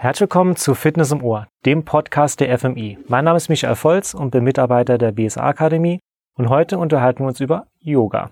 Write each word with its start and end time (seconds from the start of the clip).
Herzlich 0.00 0.20
willkommen 0.20 0.54
zu 0.54 0.76
Fitness 0.76 1.10
im 1.10 1.24
Ohr, 1.24 1.48
dem 1.66 1.84
Podcast 1.84 2.38
der 2.38 2.56
FMI. 2.56 2.98
Mein 3.08 3.24
Name 3.24 3.36
ist 3.36 3.48
Michael 3.48 3.74
Volz 3.74 4.14
und 4.14 4.30
bin 4.30 4.44
Mitarbeiter 4.44 4.96
der 4.96 5.10
BSA 5.10 5.42
Akademie 5.42 5.98
und 6.36 6.48
heute 6.48 6.78
unterhalten 6.78 7.24
wir 7.24 7.26
uns 7.26 7.40
über 7.40 7.66
Yoga. 7.80 8.30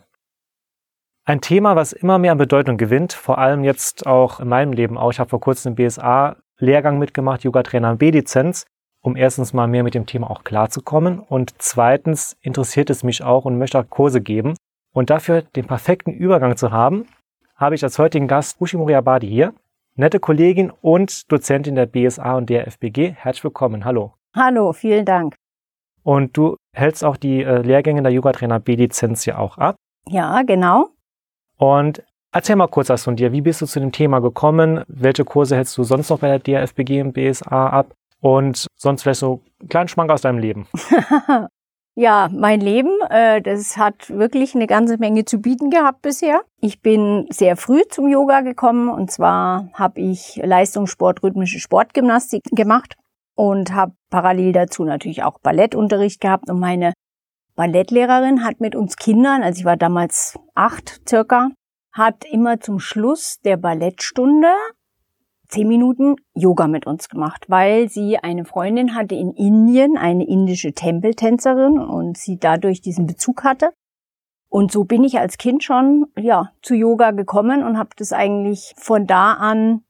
Ein 1.25 1.41
Thema, 1.41 1.75
was 1.75 1.93
immer 1.93 2.19
mehr 2.19 2.31
an 2.31 2.39
Bedeutung 2.39 2.77
gewinnt, 2.77 3.15
vor 3.15 3.39
allem 3.39 3.65
jetzt 3.65 4.07
auch 4.07 4.39
in 4.39 4.47
meinem 4.47 4.75
Leben 4.75 4.97
auch. 4.97 5.11
Ich 5.11 5.19
habe 5.19 5.29
vor 5.29 5.41
kurzem 5.41 5.71
einen 5.71 5.75
BSA-Lehrgang 5.75 7.01
mitgemacht, 7.01 7.43
Yoga-Trainer 7.43 7.97
B-Lizenz, 7.97 8.67
um 9.01 9.17
erstens 9.17 9.53
mal 9.53 9.67
mehr 9.67 9.83
mit 9.83 9.95
dem 9.95 10.07
Thema 10.07 10.31
auch 10.31 10.45
klarzukommen 10.45 11.19
und 11.19 11.53
zweitens 11.59 12.37
interessiert 12.43 12.91
es 12.91 13.03
mich 13.03 13.25
auch 13.25 13.45
und 13.45 13.59
möchte 13.59 13.81
auch 13.81 13.91
Kurse 13.91 14.21
geben. 14.21 14.55
Und 14.95 15.11
dafür 15.11 15.43
den 15.43 15.67
perfekten 15.67 16.13
Übergang 16.13 16.57
zu 16.57 16.71
haben, 16.71 17.09
habe 17.57 17.75
ich 17.75 17.83
als 17.83 17.99
heutigen 17.99 18.29
Gast 18.29 18.61
Ushi 18.61 18.77
Moriabadi 18.77 19.27
hier 19.27 19.53
nette 19.97 20.21
Kollegin 20.21 20.71
und 20.81 21.31
Dozentin 21.33 21.75
der 21.75 21.87
BSA 21.87 22.37
und 22.37 22.51
der 22.51 22.71
FBG. 22.71 23.15
Herzlich 23.17 23.45
willkommen. 23.45 23.85
Hallo. 23.85 24.15
Hallo, 24.35 24.73
vielen 24.73 25.05
Dank. 25.05 25.35
Und 26.03 26.37
du 26.37 26.57
hältst 26.73 27.05
auch 27.05 27.17
die 27.17 27.43
äh, 27.43 27.63
Lehrgänge 27.63 28.03
der 28.03 28.13
Yoga-Trainer 28.13 28.61
B-Lizenz 28.61 29.25
ja 29.25 29.39
auch 29.39 29.59
ab. 29.59 29.77
Ja, 30.09 30.43
genau. 30.43 30.91
Und 31.59 32.05
erzähl 32.33 32.57
mal 32.57 32.69
kurz 32.69 32.91
was 32.91 33.05
von 33.05 33.17
dir. 33.17 33.33
Wie 33.33 33.41
bist 33.41 33.61
du 33.63 33.67
zu 33.67 33.81
dem 33.81 33.91
Thema 33.91 34.21
gekommen? 34.21 34.85
Welche 34.87 35.25
Kurse 35.25 35.57
hältst 35.57 35.77
du 35.79 35.83
sonst 35.83 36.11
noch 36.11 36.21
bei 36.21 36.29
der 36.29 36.39
DRFBG 36.39 37.01
und 37.03 37.13
BSA 37.13 37.71
ab? 37.71 37.93
Und 38.21 38.67
sonst 38.77 39.03
vielleicht 39.03 39.21
so 39.21 39.41
einen 39.61 39.69
kleinen 39.69 39.89
Schmank 39.89 40.11
aus 40.11 40.21
deinem 40.21 40.39
Leben. 40.39 40.67
Ja, 41.99 42.29
mein 42.31 42.61
Leben, 42.61 42.91
äh, 43.09 43.41
das 43.41 43.79
hat 43.79 44.11
wirklich 44.11 44.55
eine 44.55 44.67
ganze 44.67 44.99
Menge 44.99 45.25
zu 45.25 45.41
bieten 45.41 45.71
gehabt 45.71 46.03
bisher. 46.03 46.43
Ich 46.61 46.83
bin 46.83 47.27
sehr 47.31 47.57
früh 47.57 47.85
zum 47.89 48.07
Yoga 48.07 48.43
gekommen 48.43 48.91
und 48.91 49.11
zwar 49.11 49.71
habe 49.73 50.03
ich 50.03 50.39
Leistungssport, 50.45 51.23
rhythmische 51.23 51.59
Sportgymnastik 51.59 52.43
gemacht 52.53 52.97
und 53.35 53.73
habe 53.73 53.93
parallel 54.11 54.53
dazu 54.53 54.85
natürlich 54.85 55.23
auch 55.23 55.39
Ballettunterricht 55.39 56.21
gehabt 56.21 56.51
und 56.51 56.61
meine 56.61 56.93
Ballettlehrerin 57.55 58.45
hat 58.45 58.61
mit 58.61 58.77
uns 58.77 58.97
Kindern, 58.97 59.43
also 59.43 59.61
ich 59.61 59.65
war 59.65 59.79
damals 59.79 60.39
acht 60.55 61.01
circa, 61.09 61.49
hat 61.95 62.27
immer 62.31 62.61
zum 62.61 62.79
Schluss 62.79 63.41
der 63.43 63.57
Ballettstunde 63.57 64.53
zehn 65.49 65.69
Minuten 65.69 66.17
Yoga 66.35 66.69
mit 66.69 66.87
uns 66.87 67.09
gemacht, 67.09 67.47
weil 67.49 67.89
sie 67.89 68.19
eine 68.19 68.45
Freundin 68.45 68.95
hatte 68.95 69.15
in 69.15 69.33
Indien, 69.33 69.97
eine 69.97 70.27
indische 70.27 70.73
Tempeltänzerin 70.73 71.79
und 71.79 72.17
sie 72.17 72.39
dadurch 72.39 72.81
diesen 72.81 73.07
Bezug 73.07 73.45
hatte. 73.45 73.71
Und 74.49 74.73
so 74.73 74.85
bin 74.85 75.05
ich 75.05 75.19
als 75.19 75.39
Kind 75.39 75.65
schon 75.65 76.07
ja 76.19 76.53
zu 76.63 76.75
Yoga 76.75 77.11
gekommen 77.11 77.65
und 77.65 77.79
habe 77.79 77.91
das 77.97 78.13
eigentlich 78.13 78.75
von 78.77 79.07
da 79.07 79.33
an 79.33 79.83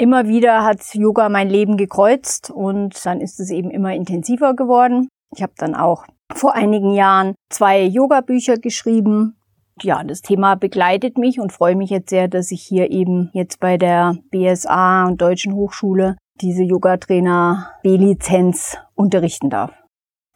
immer 0.00 0.26
wieder 0.26 0.64
hat 0.64 0.94
Yoga 0.94 1.28
mein 1.28 1.50
Leben 1.50 1.76
gekreuzt 1.76 2.50
und 2.50 3.04
dann 3.04 3.20
ist 3.20 3.38
es 3.38 3.50
eben 3.50 3.70
immer 3.70 3.94
intensiver 3.94 4.54
geworden. 4.54 5.08
Ich 5.36 5.42
habe 5.42 5.52
dann 5.58 5.74
auch 5.74 6.06
vor 6.32 6.54
einigen 6.54 6.94
Jahren 6.94 7.34
zwei 7.50 7.82
Yoga-Bücher 7.82 8.56
geschrieben, 8.56 9.36
ja, 9.84 10.02
das 10.04 10.22
Thema 10.22 10.54
begleitet 10.54 11.18
mich 11.18 11.40
und 11.40 11.52
freue 11.52 11.76
mich 11.76 11.90
jetzt 11.90 12.10
sehr, 12.10 12.28
dass 12.28 12.50
ich 12.50 12.62
hier 12.62 12.90
eben 12.90 13.30
jetzt 13.32 13.60
bei 13.60 13.76
der 13.76 14.16
BSA 14.30 15.06
und 15.06 15.20
Deutschen 15.20 15.54
Hochschule 15.54 16.16
diese 16.40 16.62
Yoga-Trainer 16.62 17.72
B-Lizenz 17.82 18.78
unterrichten 18.94 19.50
darf. 19.50 19.72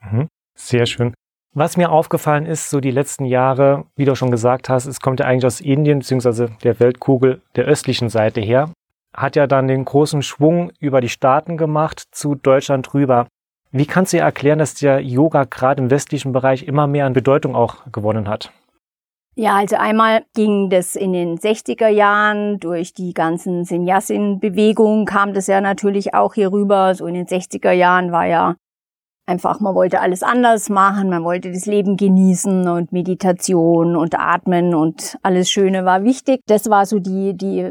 Mhm. 0.02 0.28
Sehr 0.56 0.86
schön. 0.86 1.14
Was 1.56 1.76
mir 1.76 1.90
aufgefallen 1.90 2.46
ist, 2.46 2.68
so 2.68 2.80
die 2.80 2.90
letzten 2.90 3.24
Jahre, 3.24 3.84
wie 3.94 4.04
du 4.04 4.16
schon 4.16 4.32
gesagt 4.32 4.68
hast, 4.68 4.86
es 4.86 5.00
kommt 5.00 5.20
ja 5.20 5.26
eigentlich 5.26 5.46
aus 5.46 5.60
Indien 5.60 6.00
bzw. 6.00 6.48
der 6.64 6.80
Weltkugel 6.80 7.42
der 7.54 7.64
östlichen 7.64 8.08
Seite 8.08 8.40
her, 8.40 8.70
hat 9.14 9.36
ja 9.36 9.46
dann 9.46 9.68
den 9.68 9.84
großen 9.84 10.22
Schwung 10.22 10.72
über 10.80 11.00
die 11.00 11.08
Staaten 11.08 11.56
gemacht 11.56 12.02
zu 12.10 12.34
Deutschland 12.34 12.92
rüber. 12.92 13.28
Wie 13.70 13.86
kannst 13.86 14.12
du 14.12 14.16
dir 14.16 14.24
erklären, 14.24 14.58
dass 14.58 14.74
der 14.74 15.00
Yoga 15.00 15.44
gerade 15.44 15.82
im 15.82 15.90
westlichen 15.90 16.32
Bereich 16.32 16.64
immer 16.64 16.88
mehr 16.88 17.06
an 17.06 17.12
Bedeutung 17.12 17.54
auch 17.54 17.90
gewonnen 17.92 18.28
hat? 18.28 18.52
Ja, 19.36 19.56
also 19.56 19.74
einmal 19.74 20.24
ging 20.34 20.70
das 20.70 20.94
in 20.94 21.12
den 21.12 21.38
60er 21.38 21.88
Jahren 21.88 22.60
durch 22.60 22.94
die 22.94 23.12
ganzen 23.14 23.64
Sinyasin-Bewegungen 23.64 25.06
kam 25.06 25.34
das 25.34 25.48
ja 25.48 25.60
natürlich 25.60 26.14
auch 26.14 26.34
hier 26.34 26.52
rüber. 26.52 26.94
So 26.94 27.06
in 27.06 27.14
den 27.14 27.26
60er 27.26 27.72
Jahren 27.72 28.12
war 28.12 28.26
ja 28.26 28.54
einfach, 29.26 29.60
man 29.60 29.74
wollte 29.74 30.00
alles 30.00 30.22
anders 30.22 30.68
machen, 30.68 31.08
man 31.08 31.24
wollte 31.24 31.50
das 31.50 31.66
Leben 31.66 31.96
genießen 31.96 32.68
und 32.68 32.92
Meditation 32.92 33.96
und 33.96 34.18
Atmen 34.18 34.74
und 34.74 35.16
alles 35.22 35.50
Schöne 35.50 35.84
war 35.84 36.04
wichtig. 36.04 36.40
Das 36.46 36.68
war 36.68 36.86
so 36.86 36.98
die, 36.98 37.34
die, 37.36 37.70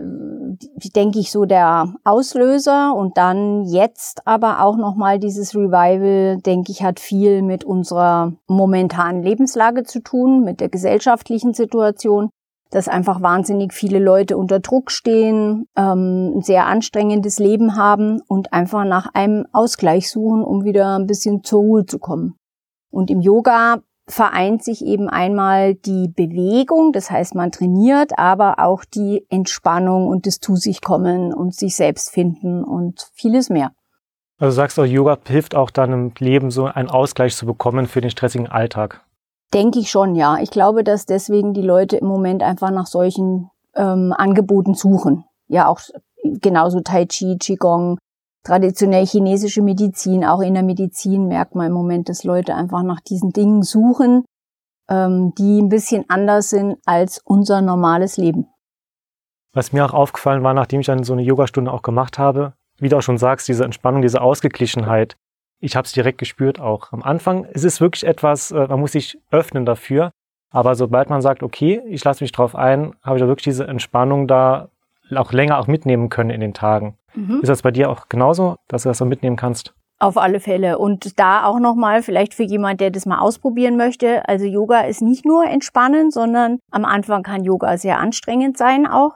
die 0.75 0.89
denke 0.89 1.19
ich, 1.19 1.31
so 1.31 1.45
der 1.45 1.93
Auslöser 2.03 2.95
und 2.95 3.17
dann 3.17 3.63
jetzt 3.65 4.25
aber 4.25 4.61
auch 4.61 4.77
nochmal 4.77 5.19
dieses 5.19 5.55
Revival, 5.55 6.37
denke 6.41 6.71
ich, 6.71 6.83
hat 6.83 6.99
viel 6.99 7.41
mit 7.41 7.63
unserer 7.63 8.33
momentanen 8.47 9.23
Lebenslage 9.23 9.83
zu 9.83 10.01
tun, 10.01 10.43
mit 10.43 10.59
der 10.59 10.69
gesellschaftlichen 10.69 11.53
Situation 11.53 12.29
dass 12.73 12.87
einfach 12.87 13.21
wahnsinnig 13.21 13.71
viele 13.71 13.99
Leute 13.99 14.35
unter 14.35 14.59
Druck 14.59 14.89
stehen, 14.89 15.67
ähm, 15.77 16.33
ein 16.35 16.41
sehr 16.41 16.65
anstrengendes 16.65 17.37
Leben 17.37 17.75
haben 17.75 18.19
und 18.27 18.51
einfach 18.51 18.83
nach 18.83 19.13
einem 19.13 19.45
Ausgleich 19.51 20.09
suchen, 20.09 20.43
um 20.43 20.63
wieder 20.63 20.97
ein 20.97 21.05
bisschen 21.05 21.43
zur 21.43 21.59
Ruhe 21.59 21.85
zu 21.85 21.99
kommen. 21.99 22.35
Und 22.89 23.11
im 23.11 23.21
Yoga 23.21 23.81
vereint 24.07 24.63
sich 24.63 24.83
eben 24.83 25.07
einmal 25.07 25.75
die 25.75 26.07
Bewegung, 26.09 26.91
das 26.93 27.11
heißt 27.11 27.35
man 27.35 27.51
trainiert, 27.51 28.17
aber 28.17 28.59
auch 28.59 28.83
die 28.85 29.25
Entspannung 29.29 30.07
und 30.07 30.25
das 30.25 30.39
zu 30.39 30.55
sich 30.55 30.81
kommen 30.81 31.33
und 31.33 31.55
sich 31.55 31.75
selbst 31.75 32.09
finden 32.09 32.63
und 32.63 33.07
vieles 33.13 33.49
mehr. 33.49 33.71
Also 34.39 34.55
sagst 34.55 34.77
du, 34.77 34.83
Yoga 34.83 35.17
hilft 35.27 35.55
auch 35.55 35.69
dann 35.69 35.93
im 35.93 36.11
Leben 36.17 36.51
so 36.51 36.65
einen 36.65 36.89
Ausgleich 36.89 37.35
zu 37.35 37.45
bekommen 37.45 37.85
für 37.85 38.01
den 38.01 38.09
stressigen 38.09 38.47
Alltag. 38.47 39.05
Denke 39.53 39.79
ich 39.79 39.91
schon, 39.91 40.15
ja. 40.15 40.37
Ich 40.39 40.49
glaube, 40.49 40.83
dass 40.83 41.05
deswegen 41.05 41.53
die 41.53 41.61
Leute 41.61 41.97
im 41.97 42.07
Moment 42.07 42.41
einfach 42.41 42.71
nach 42.71 42.87
solchen 42.87 43.49
ähm, 43.75 44.13
Angeboten 44.17 44.73
suchen. 44.73 45.25
Ja, 45.47 45.67
auch 45.67 45.79
genauso 46.23 46.79
Tai 46.81 47.05
Chi, 47.05 47.37
Qigong, 47.37 47.99
traditionell 48.43 49.05
chinesische 49.05 49.61
Medizin. 49.61 50.25
Auch 50.25 50.41
in 50.41 50.53
der 50.53 50.63
Medizin 50.63 51.27
merkt 51.27 51.55
man 51.55 51.67
im 51.67 51.73
Moment, 51.73 52.09
dass 52.09 52.23
Leute 52.23 52.55
einfach 52.55 52.83
nach 52.83 52.99
diesen 53.01 53.31
Dingen 53.31 53.61
suchen, 53.61 54.25
ähm, 54.89 55.33
die 55.37 55.61
ein 55.61 55.69
bisschen 55.69 56.05
anders 56.07 56.49
sind 56.49 56.77
als 56.85 57.21
unser 57.23 57.61
normales 57.61 58.17
Leben. 58.17 58.47
Was 59.53 59.71
mir 59.71 59.85
auch 59.85 59.93
aufgefallen 59.93 60.43
war, 60.43 60.55
nachdem 60.55 60.79
ich 60.79 60.87
dann 60.87 61.03
so 61.03 61.13
eine 61.13 61.21
Yogastunde 61.21 61.71
auch 61.71 61.83
gemacht 61.83 62.17
habe, 62.17 62.53
wie 62.79 62.89
du 62.89 62.97
auch 62.97 63.03
schon 63.03 63.19
sagst, 63.19 63.47
diese 63.47 63.63
Entspannung, 63.63 64.01
diese 64.01 64.21
Ausgeglichenheit, 64.21 65.15
ich 65.63 65.77
habe 65.77 65.85
es 65.85 65.93
direkt 65.93 66.17
gespürt 66.17 66.59
auch. 66.59 66.91
Am 66.91 67.01
Anfang 67.01 67.45
ist 67.45 67.63
es 67.63 67.79
wirklich 67.79 68.05
etwas, 68.05 68.51
äh, 68.51 68.67
man 68.67 68.81
muss 68.81 68.91
sich 68.91 69.17
öffnen 69.31 69.65
dafür. 69.65 70.11
Aber 70.51 70.75
sobald 70.75 71.09
man 71.09 71.21
sagt, 71.21 71.41
okay, 71.41 71.81
ich 71.87 72.03
lasse 72.03 72.23
mich 72.23 72.31
drauf 72.31 72.55
ein, 72.55 72.93
habe 73.01 73.17
ich 73.17 73.21
da 73.21 73.27
wirklich 73.27 73.45
diese 73.45 73.65
Entspannung 73.65 74.27
da 74.27 74.69
auch 75.15 75.31
länger 75.31 75.59
auch 75.59 75.67
mitnehmen 75.67 76.09
können 76.09 76.31
in 76.31 76.41
den 76.41 76.53
Tagen. 76.53 76.97
Mhm. 77.15 77.39
Ist 77.41 77.49
das 77.49 77.61
bei 77.61 77.71
dir 77.71 77.89
auch 77.89 78.09
genauso, 78.09 78.57
dass 78.67 78.83
du 78.83 78.89
das 78.89 78.97
so 78.97 79.05
mitnehmen 79.05 79.37
kannst? 79.37 79.73
Auf 79.99 80.17
alle 80.17 80.41
Fälle. 80.41 80.79
Und 80.79 81.17
da 81.17 81.45
auch 81.45 81.59
nochmal, 81.59 82.03
vielleicht 82.03 82.33
für 82.33 82.43
jemand, 82.43 82.81
der 82.81 82.91
das 82.91 83.05
mal 83.05 83.19
ausprobieren 83.19 83.77
möchte. 83.77 84.27
Also 84.27 84.45
Yoga 84.45 84.81
ist 84.81 85.01
nicht 85.01 85.25
nur 85.25 85.45
entspannend, 85.45 86.13
sondern 86.13 86.59
am 86.71 86.83
Anfang 86.83 87.23
kann 87.23 87.45
Yoga 87.45 87.77
sehr 87.77 87.99
anstrengend 87.99 88.57
sein 88.57 88.85
auch, 88.85 89.13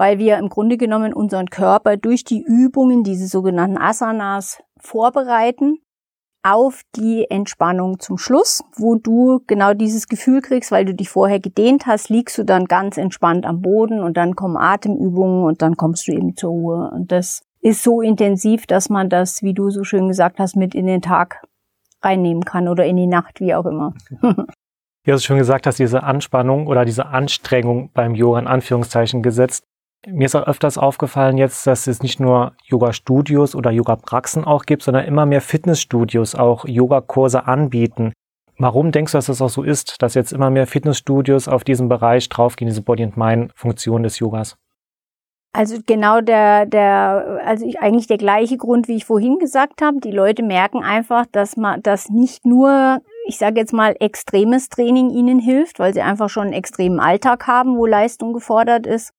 weil 0.00 0.18
wir 0.18 0.38
im 0.38 0.48
Grunde 0.48 0.78
genommen 0.78 1.12
unseren 1.12 1.50
Körper 1.50 1.98
durch 1.98 2.24
die 2.24 2.42
Übungen, 2.42 3.04
diese 3.04 3.26
sogenannten 3.26 3.76
Asanas, 3.76 4.62
vorbereiten 4.78 5.76
auf 6.42 6.80
die 6.96 7.26
Entspannung 7.28 8.00
zum 8.00 8.16
Schluss, 8.16 8.64
wo 8.78 8.94
du 8.94 9.40
genau 9.46 9.74
dieses 9.74 10.08
Gefühl 10.08 10.40
kriegst, 10.40 10.72
weil 10.72 10.86
du 10.86 10.94
dich 10.94 11.10
vorher 11.10 11.38
gedehnt 11.38 11.84
hast, 11.84 12.08
liegst 12.08 12.38
du 12.38 12.44
dann 12.44 12.64
ganz 12.64 12.96
entspannt 12.96 13.44
am 13.44 13.60
Boden 13.60 14.00
und 14.00 14.16
dann 14.16 14.36
kommen 14.36 14.56
Atemübungen 14.56 15.44
und 15.44 15.60
dann 15.60 15.76
kommst 15.76 16.08
du 16.08 16.12
eben 16.12 16.34
zur 16.34 16.48
Ruhe. 16.48 16.90
Und 16.94 17.12
das 17.12 17.42
ist 17.60 17.82
so 17.82 18.00
intensiv, 18.00 18.66
dass 18.66 18.88
man 18.88 19.10
das, 19.10 19.42
wie 19.42 19.52
du 19.52 19.68
so 19.68 19.84
schön 19.84 20.08
gesagt 20.08 20.38
hast, 20.38 20.56
mit 20.56 20.74
in 20.74 20.86
den 20.86 21.02
Tag 21.02 21.42
reinnehmen 22.00 22.46
kann 22.46 22.68
oder 22.68 22.86
in 22.86 22.96
die 22.96 23.06
Nacht, 23.06 23.38
wie 23.40 23.54
auch 23.54 23.66
immer. 23.66 23.92
Du 25.06 25.18
schon 25.18 25.38
gesagt 25.38 25.66
hast, 25.66 25.78
diese 25.78 26.02
Anspannung 26.02 26.66
oder 26.66 26.84
diese 26.84 27.06
Anstrengung 27.06 27.90
beim 27.94 28.14
Yoga 28.14 28.38
in 28.38 28.46
Anführungszeichen 28.46 29.22
gesetzt, 29.22 29.64
mir 30.06 30.26
ist 30.26 30.34
auch 30.34 30.46
öfters 30.46 30.78
aufgefallen 30.78 31.36
jetzt, 31.36 31.66
dass 31.66 31.86
es 31.86 32.02
nicht 32.02 32.20
nur 32.20 32.52
Yoga-Studios 32.64 33.54
oder 33.54 33.70
Yoga-Praxen 33.70 34.44
auch 34.44 34.64
gibt, 34.64 34.82
sondern 34.82 35.04
immer 35.04 35.26
mehr 35.26 35.40
Fitnessstudios 35.40 36.34
auch 36.34 36.64
Yogakurse 36.66 37.46
anbieten. 37.46 38.12
Warum 38.58 38.92
denkst 38.92 39.12
du, 39.12 39.18
dass 39.18 39.26
das 39.26 39.42
auch 39.42 39.48
so 39.48 39.62
ist, 39.62 40.02
dass 40.02 40.14
jetzt 40.14 40.32
immer 40.32 40.50
mehr 40.50 40.66
Fitnessstudios 40.66 41.48
auf 41.48 41.64
diesen 41.64 41.88
Bereich 41.88 42.28
draufgehen, 42.28 42.68
diese 42.68 42.82
Body-and-Mind-Funktion 42.82 44.02
des 44.02 44.18
Yogas? 44.18 44.56
Also 45.52 45.78
genau 45.84 46.20
der, 46.20 46.66
der, 46.66 47.40
also 47.44 47.66
eigentlich 47.80 48.06
der 48.06 48.18
gleiche 48.18 48.56
Grund, 48.56 48.86
wie 48.86 48.96
ich 48.96 49.04
vorhin 49.04 49.38
gesagt 49.38 49.82
habe. 49.82 49.98
Die 49.98 50.12
Leute 50.12 50.44
merken 50.44 50.84
einfach, 50.84 51.26
dass 51.32 51.56
man, 51.56 51.82
dass 51.82 52.08
nicht 52.08 52.46
nur, 52.46 53.00
ich 53.26 53.36
sage 53.36 53.58
jetzt 53.58 53.72
mal, 53.72 53.96
extremes 53.98 54.68
Training 54.68 55.10
ihnen 55.10 55.40
hilft, 55.40 55.78
weil 55.80 55.92
sie 55.92 56.02
einfach 56.02 56.28
schon 56.28 56.44
einen 56.44 56.52
extremen 56.52 57.00
Alltag 57.00 57.48
haben, 57.48 57.76
wo 57.76 57.86
Leistung 57.86 58.32
gefordert 58.32 58.86
ist, 58.86 59.12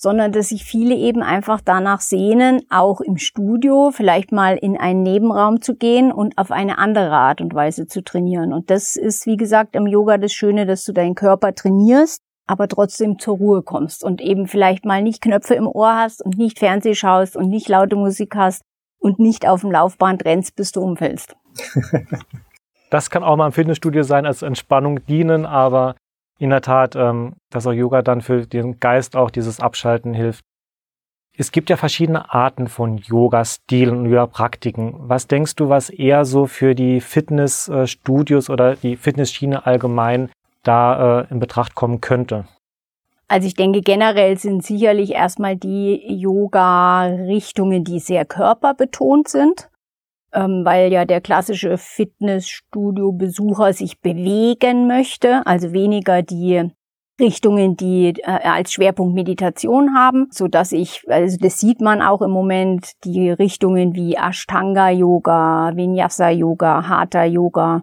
sondern 0.00 0.30
dass 0.30 0.50
sich 0.50 0.64
viele 0.64 0.94
eben 0.94 1.24
einfach 1.24 1.60
danach 1.60 2.00
sehnen, 2.00 2.62
auch 2.70 3.00
im 3.00 3.16
Studio 3.16 3.90
vielleicht 3.92 4.30
mal 4.30 4.56
in 4.56 4.76
einen 4.76 5.02
Nebenraum 5.02 5.60
zu 5.60 5.74
gehen 5.74 6.12
und 6.12 6.38
auf 6.38 6.52
eine 6.52 6.78
andere 6.78 7.10
Art 7.10 7.40
und 7.40 7.52
Weise 7.52 7.88
zu 7.88 8.04
trainieren. 8.04 8.52
Und 8.52 8.70
das 8.70 8.94
ist, 8.94 9.26
wie 9.26 9.36
gesagt, 9.36 9.74
im 9.74 9.88
Yoga 9.88 10.16
das 10.16 10.32
Schöne, 10.32 10.66
dass 10.66 10.84
du 10.84 10.92
deinen 10.92 11.16
Körper 11.16 11.52
trainierst, 11.52 12.22
aber 12.46 12.68
trotzdem 12.68 13.18
zur 13.18 13.38
Ruhe 13.38 13.62
kommst 13.62 14.04
und 14.04 14.20
eben 14.20 14.46
vielleicht 14.46 14.84
mal 14.84 15.02
nicht 15.02 15.20
Knöpfe 15.20 15.54
im 15.54 15.66
Ohr 15.66 15.96
hast 15.96 16.24
und 16.24 16.38
nicht 16.38 16.60
Fernseh 16.60 16.94
schaust 16.94 17.36
und 17.36 17.48
nicht 17.48 17.68
laute 17.68 17.96
Musik 17.96 18.36
hast 18.36 18.62
und 19.00 19.18
nicht 19.18 19.48
auf 19.48 19.62
dem 19.62 19.72
Laufband 19.72 20.24
rennst, 20.24 20.54
bis 20.54 20.70
du 20.70 20.80
umfällst. 20.80 21.36
das 22.90 23.10
kann 23.10 23.24
auch 23.24 23.36
mal 23.36 23.46
im 23.46 23.52
Fitnessstudio 23.52 24.04
sein, 24.04 24.26
als 24.26 24.42
Entspannung 24.42 25.04
dienen, 25.06 25.44
aber 25.44 25.96
in 26.38 26.50
der 26.50 26.62
Tat, 26.62 26.96
ähm, 26.96 27.34
dass 27.50 27.66
auch 27.66 27.72
Yoga 27.72 28.02
dann 28.02 28.20
für 28.20 28.46
den 28.46 28.80
Geist 28.80 29.16
auch 29.16 29.30
dieses 29.30 29.60
Abschalten 29.60 30.14
hilft. 30.14 30.44
Es 31.36 31.52
gibt 31.52 31.70
ja 31.70 31.76
verschiedene 31.76 32.32
Arten 32.32 32.66
von 32.66 32.98
Yoga-Stilen 32.98 33.96
und 33.96 34.06
Yoga-Praktiken. 34.06 34.94
Was 34.98 35.28
denkst 35.28 35.54
du, 35.54 35.68
was 35.68 35.88
eher 35.88 36.24
so 36.24 36.46
für 36.46 36.74
die 36.74 37.00
Fitnessstudios 37.00 38.50
oder 38.50 38.74
die 38.74 38.96
Fitnessschiene 38.96 39.64
allgemein 39.64 40.30
da 40.64 41.20
äh, 41.20 41.26
in 41.30 41.38
Betracht 41.38 41.74
kommen 41.76 42.00
könnte? 42.00 42.46
Also 43.28 43.46
ich 43.46 43.54
denke, 43.54 43.82
generell 43.82 44.38
sind 44.38 44.64
sicherlich 44.64 45.12
erstmal 45.12 45.54
die 45.54 46.02
Yoga-Richtungen, 46.20 47.84
die 47.84 48.00
sehr 48.00 48.24
körperbetont 48.24 49.28
sind 49.28 49.68
ähm, 50.32 50.64
weil 50.64 50.92
ja 50.92 51.04
der 51.04 51.20
klassische 51.20 51.78
Fitnessstudio-Besucher 51.78 53.72
sich 53.72 54.00
bewegen 54.00 54.86
möchte, 54.86 55.46
also 55.46 55.72
weniger 55.72 56.22
die 56.22 56.70
Richtungen, 57.20 57.76
die 57.76 58.14
äh, 58.22 58.22
als 58.24 58.72
Schwerpunkt 58.72 59.14
Meditation 59.14 59.94
haben, 59.94 60.28
so 60.30 60.46
dass 60.46 60.72
ich, 60.72 61.02
also 61.08 61.36
das 61.40 61.58
sieht 61.58 61.80
man 61.80 62.00
auch 62.00 62.22
im 62.22 62.30
Moment, 62.30 62.92
die 63.04 63.30
Richtungen 63.30 63.94
wie 63.94 64.14
Ashtanga 64.14 64.90
Yoga, 64.90 65.72
Vinyasa 65.74 66.30
Yoga, 66.30 66.88
Hatha 66.88 67.24
Yoga, 67.24 67.82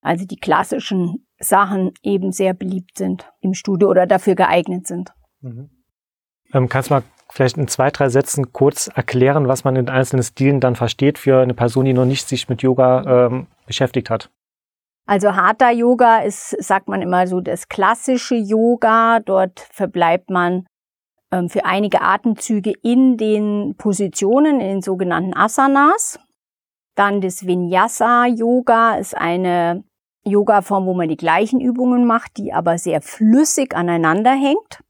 also 0.00 0.24
die 0.26 0.36
klassischen 0.36 1.26
Sachen 1.40 1.92
eben 2.02 2.32
sehr 2.32 2.54
beliebt 2.54 2.98
sind 2.98 3.30
im 3.40 3.54
Studio 3.54 3.88
oder 3.88 4.06
dafür 4.06 4.34
geeignet 4.34 4.86
sind. 4.86 5.12
Mhm. 5.40 5.70
Ähm, 6.52 6.68
kannst 6.68 6.90
du 6.90 6.94
mal 6.94 7.02
vielleicht 7.30 7.56
in 7.56 7.68
zwei, 7.68 7.90
drei 7.90 8.08
Sätzen 8.08 8.52
kurz 8.52 8.88
erklären, 8.88 9.48
was 9.48 9.64
man 9.64 9.76
in 9.76 9.88
einzelnen 9.88 10.22
Stilen 10.22 10.60
dann 10.60 10.76
versteht 10.76 11.18
für 11.18 11.40
eine 11.40 11.54
Person, 11.54 11.84
die 11.84 11.92
noch 11.92 12.04
nicht 12.04 12.28
sich 12.28 12.48
mit 12.48 12.62
Yoga 12.62 13.26
ähm, 13.26 13.46
beschäftigt 13.66 14.10
hat? 14.10 14.30
Also 15.06 15.34
Hatha 15.34 15.70
Yoga 15.70 16.18
ist, 16.18 16.50
sagt 16.62 16.88
man 16.88 17.00
immer 17.00 17.26
so, 17.26 17.40
das 17.40 17.68
klassische 17.68 18.34
Yoga. 18.34 19.20
Dort 19.20 19.60
verbleibt 19.72 20.28
man 20.28 20.66
ähm, 21.32 21.48
für 21.48 21.64
einige 21.64 22.02
Atemzüge 22.02 22.72
in 22.82 23.16
den 23.16 23.74
Positionen, 23.78 24.60
in 24.60 24.68
den 24.68 24.82
sogenannten 24.82 25.34
Asanas. 25.34 26.18
Dann 26.94 27.20
das 27.20 27.46
Vinyasa 27.46 28.26
Yoga 28.26 28.96
ist 28.96 29.16
eine 29.16 29.84
Yoga-Form, 30.24 30.84
wo 30.84 30.94
man 30.94 31.08
die 31.08 31.16
gleichen 31.16 31.60
Übungen 31.60 32.06
macht, 32.06 32.36
die 32.36 32.52
aber 32.52 32.76
sehr 32.76 33.00
flüssig 33.00 33.74
aneinander 33.74 34.32
hängt. 34.32 34.82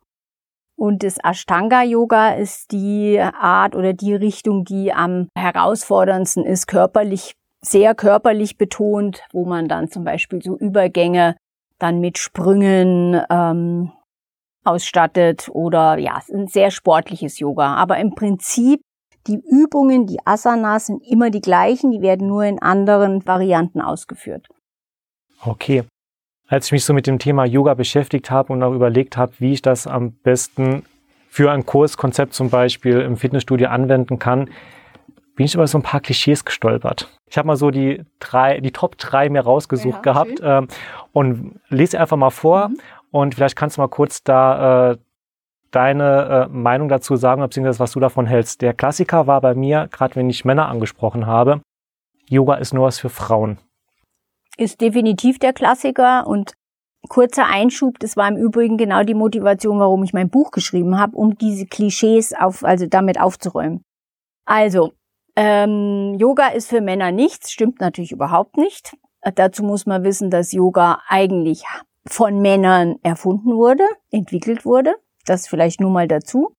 Und 0.79 1.03
das 1.03 1.19
Ashtanga 1.19 1.83
Yoga 1.83 2.35
ist 2.35 2.71
die 2.71 3.19
Art 3.19 3.75
oder 3.75 3.95
die 3.95 4.15
Richtung, 4.15 4.65
die 4.65 4.93
am 4.93 5.29
herausforderndsten 5.37 6.45
ist, 6.45 6.69
körperlich, 6.69 7.33
sehr 7.65 7.97
körperlich 7.97 8.59
betont, 8.59 9.25
wo 9.33 9.45
man 9.45 9.67
dann 9.67 9.89
zum 9.89 10.05
Beispiel 10.05 10.41
so 10.41 10.57
Übergänge 10.57 11.37
dann 11.81 11.99
mit 11.99 12.19
Sprüngen 12.19 13.21
ähm, 13.29 13.91
ausstattet 14.65 15.49
oder 15.53 15.99
ja, 15.99 16.23
ein 16.33 16.47
sehr 16.47 16.71
sportliches 16.71 17.41
Yoga. 17.41 17.75
Aber 17.75 17.99
im 17.99 18.15
Prinzip 18.15 18.81
die 19.27 19.41
Übungen, 19.51 20.07
die 20.07 20.25
Asanas 20.25 20.87
sind 20.87 21.03
immer 21.03 21.31
die 21.31 21.41
gleichen, 21.41 21.91
die 21.91 22.03
werden 22.03 22.29
nur 22.29 22.45
in 22.45 22.63
anderen 22.63 23.27
Varianten 23.27 23.81
ausgeführt. 23.81 24.47
Okay 25.45 25.83
als 26.49 26.67
ich 26.67 26.73
mich 26.73 26.85
so 26.85 26.95
mit 26.95 27.07
dem 27.07 27.19
Thema 27.19 27.45
Yoga 27.45 27.75
beschäftigt 27.75 28.31
habe 28.31 28.53
und 28.53 28.63
auch 28.63 28.73
überlegt 28.73 29.17
habe, 29.17 29.33
wie 29.39 29.53
ich 29.53 29.63
das 29.63 29.87
am 29.87 30.13
besten 30.13 30.83
für 31.29 31.53
ein 31.53 31.67
Kurskonzept 31.67 32.33
zum 32.33 32.49
Beispiel 32.49 33.01
im 33.01 33.19
Fitnessstudio 33.19 33.69
anwenden 33.69 34.19
kann, 34.19 34.49
bin 35.37 35.45
ich 35.47 35.55
über 35.55 35.67
so 35.67 35.79
ein 35.79 35.83
paar 35.83 36.01
Klischees 36.01 36.45
gestolpert. 36.45 37.09
Ich 37.29 37.37
habe 37.37 37.47
mal 37.47 37.57
so 37.57 37.71
die 37.71 38.03
drei, 38.19 38.61
die 38.61 38.73
Top 38.73 38.97
3 38.97 39.29
mir 39.29 39.43
rausgesucht 39.43 40.05
ja, 40.07 40.13
gehabt 40.13 40.41
ähm, 40.43 40.69
und 41.13 41.61
lese 41.69 42.01
einfach 42.01 42.17
mal 42.17 42.31
vor 42.31 42.71
mhm. 42.71 42.79
und 43.11 43.35
vielleicht 43.35 43.55
kannst 43.55 43.77
du 43.77 43.83
mal 43.83 43.89
kurz 43.89 44.25
da 44.25 44.93
äh, 44.93 44.97
deine 45.71 46.49
äh, 46.49 46.53
Meinung 46.53 46.89
dazu 46.89 47.17
sagen, 47.17 47.43
beziehungsweise 47.43 47.79
was 47.79 47.93
du 47.93 48.01
davon 48.01 48.25
hältst. 48.25 48.63
Der 48.63 48.73
Klassiker 48.73 49.27
war 49.27 49.43
bei 49.43 49.55
mir, 49.55 49.87
gerade 49.93 50.17
wenn 50.17 50.31
ich 50.31 50.47
Männer 50.47 50.69
angesprochen 50.69 51.27
habe, 51.27 51.61
Yoga 52.27 52.55
ist 52.55 52.73
nur 52.73 52.87
was 52.87 52.99
für 52.99 53.11
Frauen 53.11 53.59
ist 54.59 54.81
definitiv 54.81 55.39
der 55.39 55.53
Klassiker 55.53 56.27
und 56.27 56.53
kurzer 57.09 57.47
Einschub, 57.47 57.99
das 58.01 58.17
war 58.17 58.29
im 58.29 58.37
Übrigen 58.37 58.77
genau 58.77 59.03
die 59.05 59.15
Motivation, 59.15 59.79
warum 59.79 60.03
ich 60.03 60.13
mein 60.13 60.29
Buch 60.29 60.51
geschrieben 60.51 60.99
habe, 60.99 61.17
um 61.17 61.39
diese 61.39 61.67
Klischees 61.67 62.35
auf, 62.35 62.65
also 62.65 62.87
damit 62.87 63.21
aufzuräumen. 63.21 63.83
Also, 64.45 64.93
ähm, 65.37 66.17
Yoga 66.19 66.49
ist 66.49 66.69
für 66.69 66.81
Männer 66.81 67.13
nichts, 67.13 67.53
stimmt 67.53 67.81
natürlich 67.81 68.13
überhaupt 68.13 68.57
nicht. 68.57 68.97
Dazu 69.35 69.63
muss 69.63 69.87
man 69.87 70.05
wissen, 70.05 70.31
dass 70.31 70.53
Yoga 70.53 71.01
eigentlich 71.07 71.65
von 72.07 72.41
Männern 72.41 72.97
erfunden 73.03 73.57
wurde, 73.57 73.85
entwickelt 74.11 74.65
wurde. 74.65 74.95
Das 75.27 75.47
vielleicht 75.47 75.81
nur 75.81 75.91
mal 75.91 76.09
dazu. 76.09 76.55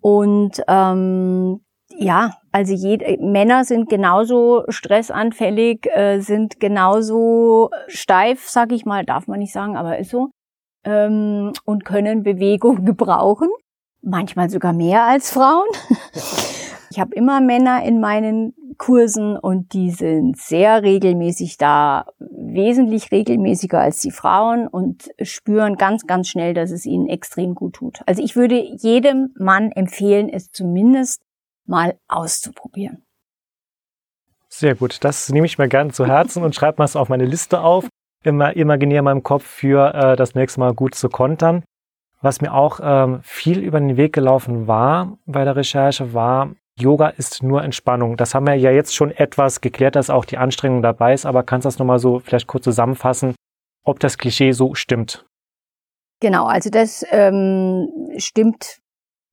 Und 0.00 0.62
ähm, 0.68 1.60
ja, 1.88 2.34
also 2.52 2.74
jed 2.74 3.20
Männer 3.20 3.64
sind 3.64 3.88
genauso 3.88 4.64
stressanfällig, 4.68 5.86
äh, 5.94 6.20
sind 6.20 6.60
genauso 6.60 7.70
steif, 7.88 8.48
sag 8.48 8.72
ich 8.72 8.84
mal, 8.84 9.04
darf 9.04 9.28
man 9.28 9.38
nicht 9.38 9.52
sagen, 9.52 9.76
aber 9.76 9.98
ist 9.98 10.10
so, 10.10 10.30
ähm, 10.84 11.52
und 11.64 11.84
können 11.84 12.22
Bewegung 12.22 12.84
gebrauchen, 12.84 13.48
manchmal 14.02 14.50
sogar 14.50 14.72
mehr 14.72 15.04
als 15.04 15.30
Frauen. 15.30 15.68
ich 16.90 16.98
habe 16.98 17.14
immer 17.14 17.40
Männer 17.40 17.84
in 17.84 18.00
meinen 18.00 18.54
Kursen 18.78 19.36
und 19.36 19.72
die 19.72 19.90
sind 19.90 20.36
sehr 20.36 20.82
regelmäßig 20.82 21.56
da, 21.56 22.06
wesentlich 22.18 23.10
regelmäßiger 23.10 23.80
als 23.80 24.00
die 24.00 24.10
Frauen 24.10 24.68
und 24.68 25.08
spüren 25.22 25.76
ganz, 25.76 26.06
ganz 26.06 26.28
schnell, 26.28 26.52
dass 26.52 26.70
es 26.70 26.84
ihnen 26.84 27.08
extrem 27.08 27.54
gut 27.54 27.74
tut. 27.74 28.00
Also 28.06 28.22
ich 28.22 28.36
würde 28.36 28.56
jedem 28.58 29.34
Mann 29.38 29.72
empfehlen, 29.72 30.28
es 30.28 30.50
zumindest 30.50 31.22
mal 31.66 31.98
auszuprobieren. 32.08 33.04
Sehr 34.48 34.74
gut, 34.74 35.04
das 35.04 35.28
nehme 35.28 35.46
ich 35.46 35.58
mir 35.58 35.68
gerne 35.68 35.92
zu 35.92 36.06
Herzen 36.06 36.42
und 36.42 36.54
schreibe 36.54 36.78
mal 36.78 36.84
es 36.84 36.96
auf 36.96 37.08
meine 37.08 37.26
Liste 37.26 37.60
auf. 37.60 37.88
Immer 38.24 38.56
imaginär 38.56 39.00
in 39.00 39.04
meinem 39.04 39.22
Kopf 39.22 39.44
für 39.44 39.94
äh, 39.94 40.16
das 40.16 40.34
nächste 40.34 40.60
Mal 40.60 40.74
gut 40.74 40.94
zu 40.94 41.08
kontern. 41.08 41.62
Was 42.22 42.40
mir 42.40 42.54
auch 42.54 42.80
ähm, 42.82 43.20
viel 43.22 43.58
über 43.58 43.78
den 43.78 43.96
Weg 43.96 44.12
gelaufen 44.12 44.66
war 44.66 45.18
bei 45.26 45.44
der 45.44 45.56
Recherche, 45.56 46.14
war, 46.14 46.54
Yoga 46.78 47.08
ist 47.08 47.42
nur 47.42 47.62
Entspannung. 47.62 48.16
Das 48.16 48.34
haben 48.34 48.46
wir 48.46 48.54
ja 48.54 48.70
jetzt 48.70 48.94
schon 48.94 49.10
etwas 49.10 49.60
geklärt, 49.60 49.96
dass 49.96 50.10
auch 50.10 50.24
die 50.24 50.38
Anstrengung 50.38 50.82
dabei 50.82 51.14
ist, 51.14 51.26
aber 51.26 51.42
kannst 51.42 51.64
du 51.64 51.68
das 51.68 51.78
nochmal 51.78 51.98
so 51.98 52.18
vielleicht 52.18 52.46
kurz 52.46 52.64
zusammenfassen, 52.64 53.34
ob 53.84 54.00
das 54.00 54.18
Klischee 54.18 54.52
so 54.52 54.74
stimmt? 54.74 55.26
Genau, 56.20 56.46
also 56.46 56.70
das 56.70 57.04
ähm, 57.10 57.88
stimmt 58.16 58.78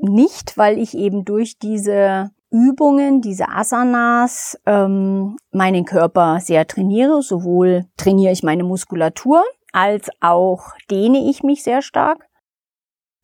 nicht, 0.03 0.57
weil 0.57 0.77
ich 0.77 0.95
eben 0.97 1.25
durch 1.25 1.57
diese 1.57 2.31
Übungen, 2.51 3.21
diese 3.21 3.49
Asanas, 3.49 4.59
ähm, 4.65 5.37
meinen 5.51 5.85
Körper 5.85 6.39
sehr 6.39 6.67
trainiere. 6.67 7.21
Sowohl 7.21 7.85
trainiere 7.97 8.31
ich 8.31 8.43
meine 8.43 8.63
Muskulatur, 8.63 9.43
als 9.71 10.09
auch 10.21 10.67
dehne 10.91 11.29
ich 11.29 11.41
mich 11.43 11.63
sehr 11.63 11.81
stark. 11.81 12.27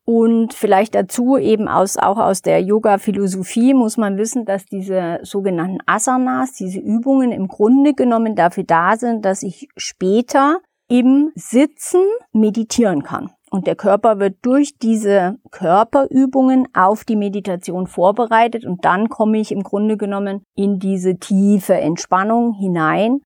Und 0.05 0.55
vielleicht 0.55 0.95
dazu 0.95 1.37
eben 1.37 1.67
aus, 1.67 1.97
auch 1.97 2.17
aus 2.17 2.41
der 2.41 2.63
Yoga-Philosophie 2.63 3.75
muss 3.75 3.95
man 3.95 4.17
wissen, 4.17 4.43
dass 4.45 4.65
diese 4.65 5.19
sogenannten 5.21 5.77
Asanas, 5.85 6.53
diese 6.53 6.79
Übungen 6.79 7.31
im 7.31 7.47
Grunde 7.47 7.93
genommen 7.93 8.35
dafür 8.35 8.63
da 8.63 8.97
sind, 8.97 9.23
dass 9.23 9.43
ich 9.43 9.67
später 9.77 10.61
im 10.87 11.31
Sitzen 11.35 12.01
meditieren 12.33 13.03
kann. 13.03 13.29
Und 13.49 13.65
der 13.65 13.75
Körper 13.75 14.19
wird 14.19 14.37
durch 14.43 14.77
diese 14.77 15.37
Körperübungen 15.49 16.67
auf 16.75 17.03
die 17.03 17.15
Meditation 17.15 17.87
vorbereitet 17.87 18.63
und 18.63 18.85
dann 18.85 19.09
komme 19.09 19.39
ich 19.39 19.51
im 19.51 19.63
Grunde 19.63 19.97
genommen 19.97 20.43
in 20.55 20.77
diese 20.77 21.17
tiefe 21.17 21.73
Entspannung 21.73 22.53
hinein, 22.53 23.21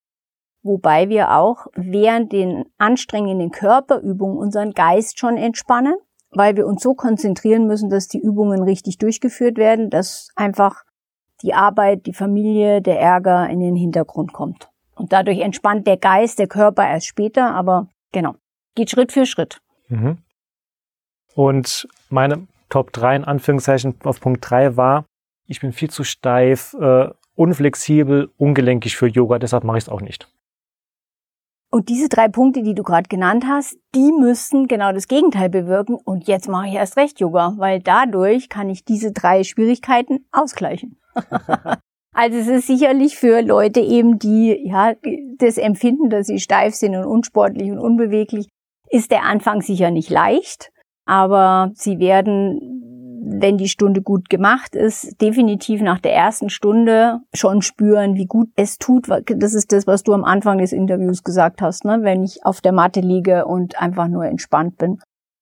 wobei 0.64 1.10
wir 1.10 1.32
auch 1.32 1.68
während 1.76 2.32
den 2.32 2.64
anstrengenden 2.78 3.52
Körperübungen 3.52 4.38
unseren 4.38 4.72
Geist 4.72 5.20
schon 5.20 5.36
entspannen, 5.36 5.96
weil 6.32 6.56
wir 6.56 6.68
uns 6.68 6.82
so 6.82 6.94
konzentrieren 6.94 7.68
müssen, 7.68 7.90
dass 7.90 8.08
die 8.08 8.22
Übungen 8.22 8.64
richtig 8.64 8.98
durchgeführt 9.00 9.58
werden, 9.58 9.90
dass 9.90 10.30
einfach 10.38 10.84
die 11.42 11.54
Arbeit, 11.54 12.06
die 12.06 12.14
Familie, 12.14 12.82
der 12.82 13.02
Ärger 13.02 13.50
in 13.50 13.60
den 13.60 13.76
Hintergrund 13.76 14.32
kommt. 14.32 14.70
Und 14.96 15.12
dadurch 15.12 15.42
entspannt 15.42 15.86
der 15.86 15.98
Geist, 15.98 16.40
der 16.40 16.48
Körper 16.48 16.88
erst 16.88 17.08
später, 17.08 17.54
aber 17.54 17.90
genau, 18.14 18.36
geht 18.76 18.90
Schritt 18.90 19.12
für 19.12 19.26
Schritt. 19.26 19.60
Mhm. 19.90 20.18
Und 21.36 21.88
meine 22.10 22.48
Top 22.70 22.92
3 22.94 23.18
in 23.18 23.24
Anführungszeichen 23.24 23.96
auf 24.04 24.20
Punkt 24.20 24.50
3 24.50 24.78
war, 24.78 25.06
ich 25.48 25.60
bin 25.60 25.74
viel 25.74 25.90
zu 25.90 26.04
steif, 26.04 26.74
äh, 26.80 27.10
unflexibel, 27.36 28.32
ungelenkig 28.38 28.96
für 28.96 29.08
Yoga, 29.08 29.40
deshalb 29.40 29.64
mache 29.64 29.78
ich 29.78 29.86
es 29.86 29.90
auch 29.90 30.02
nicht. 30.02 30.28
Und 31.74 31.90
diese 31.90 32.08
drei 32.08 32.28
Punkte, 32.28 32.62
die 32.62 32.76
du 32.76 32.84
gerade 32.84 33.10
genannt 33.10 33.46
hast, 33.48 33.80
die 33.96 34.12
müssten 34.12 34.68
genau 34.68 34.92
das 34.92 35.08
Gegenteil 35.08 35.50
bewirken. 35.50 35.96
Und 35.96 36.28
jetzt 36.28 36.48
mache 36.48 36.68
ich 36.68 36.76
erst 36.76 36.98
recht 36.98 37.20
Yoga, 37.20 37.56
weil 37.58 37.80
dadurch 37.80 38.48
kann 38.48 38.70
ich 38.70 38.86
diese 38.86 39.12
drei 39.12 39.44
Schwierigkeiten 39.44 40.28
ausgleichen. 40.32 41.00
also 42.14 42.38
es 42.38 42.48
ist 42.48 42.68
sicherlich 42.68 43.18
für 43.18 43.42
Leute 43.42 43.80
eben, 43.80 44.20
die 44.20 44.56
ja 44.68 44.94
das 45.40 45.58
empfinden, 45.58 46.12
dass 46.12 46.28
sie 46.28 46.40
steif 46.40 46.76
sind 46.76 46.96
und 46.96 47.06
unsportlich 47.06 47.72
und 47.72 47.80
unbeweglich, 47.80 48.50
ist 48.94 49.12
der 49.12 49.24
Anfang 49.24 49.62
sicher 49.62 49.92
nicht 49.92 50.10
leicht. 50.10 50.70
Aber 51.06 51.72
sie 51.74 52.00
werden 52.00 52.84
wenn 53.26 53.58
die 53.58 53.70
Stunde 53.70 54.02
gut 54.02 54.30
gemacht 54.30 54.76
ist, 54.76 55.22
definitiv 55.22 55.82
nach 55.82 56.00
der 56.00 56.14
ersten 56.14 56.50
Stunde 56.50 57.22
schon 57.34 57.62
spüren, 57.62 58.16
wie 58.16 58.26
gut 58.26 58.50
es 58.56 58.78
tut. 58.78 59.08
Das 59.08 59.54
ist 59.54 59.72
das, 59.72 59.88
was 59.88 60.04
du 60.04 60.14
am 60.14 60.24
Anfang 60.24 60.58
des 60.58 60.74
Interviews 60.74 61.24
gesagt 61.24 61.62
hast, 61.62 61.86
ne? 61.86 62.00
wenn 62.02 62.24
ich 62.24 62.46
auf 62.46 62.62
der 62.62 62.74
Matte 62.74 63.00
liege 63.00 63.46
und 63.46 63.80
einfach 63.80 64.08
nur 64.08 64.26
entspannt 64.26 64.78
bin. 64.78 65.00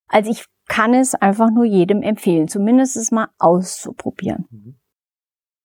Also 0.08 0.29
ich 0.29 0.46
kann 0.67 0.93
es 0.93 1.15
einfach 1.15 1.50
nur 1.50 1.65
jedem 1.65 2.01
empfehlen, 2.01 2.48
zumindest 2.48 2.98
es 2.98 3.12
mal 3.12 3.29
auszuprobieren. 3.39 4.46
Mhm. 4.51 4.75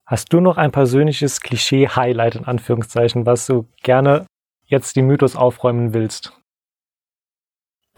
Hast 0.07 0.33
du 0.33 0.41
noch 0.41 0.57
ein 0.57 0.71
persönliches 0.71 1.41
Klischee-Highlight 1.41 2.37
in 2.37 2.45
Anführungszeichen, 2.45 3.27
was 3.27 3.47
du 3.47 3.67
gerne 3.83 4.25
jetzt 4.65 4.97
den 4.97 5.07
Mythos 5.07 5.37
aufräumen 5.37 5.95
willst? 5.95 6.33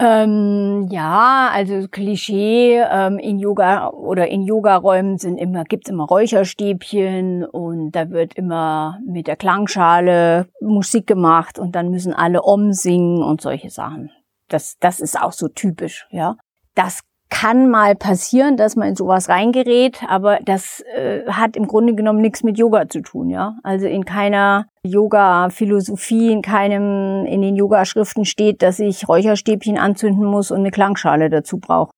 Ähm, 0.01 0.87
ja, 0.89 1.49
also 1.51 1.89
Klischee 1.89 2.81
ähm, 2.89 3.19
in 3.19 3.37
Yoga 3.37 3.89
oder 3.89 4.29
in 4.29 4.43
Yogaräumen 4.43 5.17
sind 5.17 5.37
immer 5.37 5.65
gibt's 5.65 5.89
immer 5.89 6.05
Räucherstäbchen 6.05 7.43
und 7.43 7.91
da 7.91 8.09
wird 8.09 8.35
immer 8.35 8.99
mit 9.05 9.27
der 9.27 9.35
Klangschale 9.35 10.47
Musik 10.61 11.05
gemacht 11.05 11.59
und 11.59 11.75
dann 11.75 11.89
müssen 11.89 12.13
alle 12.13 12.43
Om 12.45 12.71
singen 12.71 13.21
und 13.21 13.41
solche 13.41 13.69
Sachen. 13.69 14.09
Das 14.47 14.77
das 14.79 15.01
ist 15.01 15.21
auch 15.21 15.33
so 15.33 15.49
typisch, 15.49 16.07
ja. 16.11 16.37
Das 16.75 17.01
kann 17.29 17.69
mal 17.69 17.95
passieren, 17.95 18.57
dass 18.57 18.75
man 18.75 18.89
in 18.89 18.95
sowas 18.95 19.29
reingerät, 19.29 20.01
aber 20.07 20.39
das 20.43 20.83
äh, 20.95 21.25
hat 21.27 21.55
im 21.55 21.67
Grunde 21.67 21.93
genommen 21.93 22.21
nichts 22.21 22.43
mit 22.43 22.57
Yoga 22.57 22.89
zu 22.89 23.01
tun, 23.01 23.29
ja. 23.29 23.57
Also 23.63 23.85
in 23.85 24.03
keiner 24.03 24.65
Yoga-Philosophie, 24.83 26.31
in 26.31 26.41
keinem, 26.41 27.25
in 27.25 27.41
den 27.41 27.55
Yoga-Schriften 27.55 28.25
steht, 28.25 28.61
dass 28.61 28.79
ich 28.79 29.07
Räucherstäbchen 29.07 29.77
anzünden 29.77 30.25
muss 30.25 30.51
und 30.51 30.59
eine 30.59 30.71
Klangschale 30.71 31.29
dazu 31.29 31.59
brauche. 31.59 31.91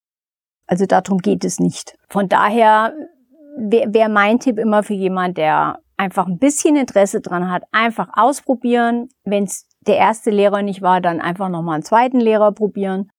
Also 0.67 0.85
darum 0.85 1.17
geht 1.19 1.45
es 1.45 1.59
nicht. 1.59 1.95
Von 2.09 2.27
daher 2.27 2.93
wäre 3.57 3.93
wär 3.93 4.09
mein 4.09 4.39
Tipp 4.39 4.59
immer 4.59 4.83
für 4.83 4.93
jemand, 4.93 5.37
der 5.37 5.79
einfach 5.97 6.27
ein 6.27 6.39
bisschen 6.39 6.75
Interesse 6.75 7.21
dran 7.21 7.49
hat, 7.49 7.63
einfach 7.71 8.09
ausprobieren. 8.13 9.07
Wenn 9.23 9.45
es 9.45 9.67
der 9.87 9.97
erste 9.97 10.29
Lehrer 10.29 10.61
nicht 10.61 10.81
war, 10.81 10.99
dann 10.99 11.21
einfach 11.21 11.49
nochmal 11.49 11.75
einen 11.75 11.83
zweiten 11.83 12.19
Lehrer 12.19 12.51
probieren 12.51 13.09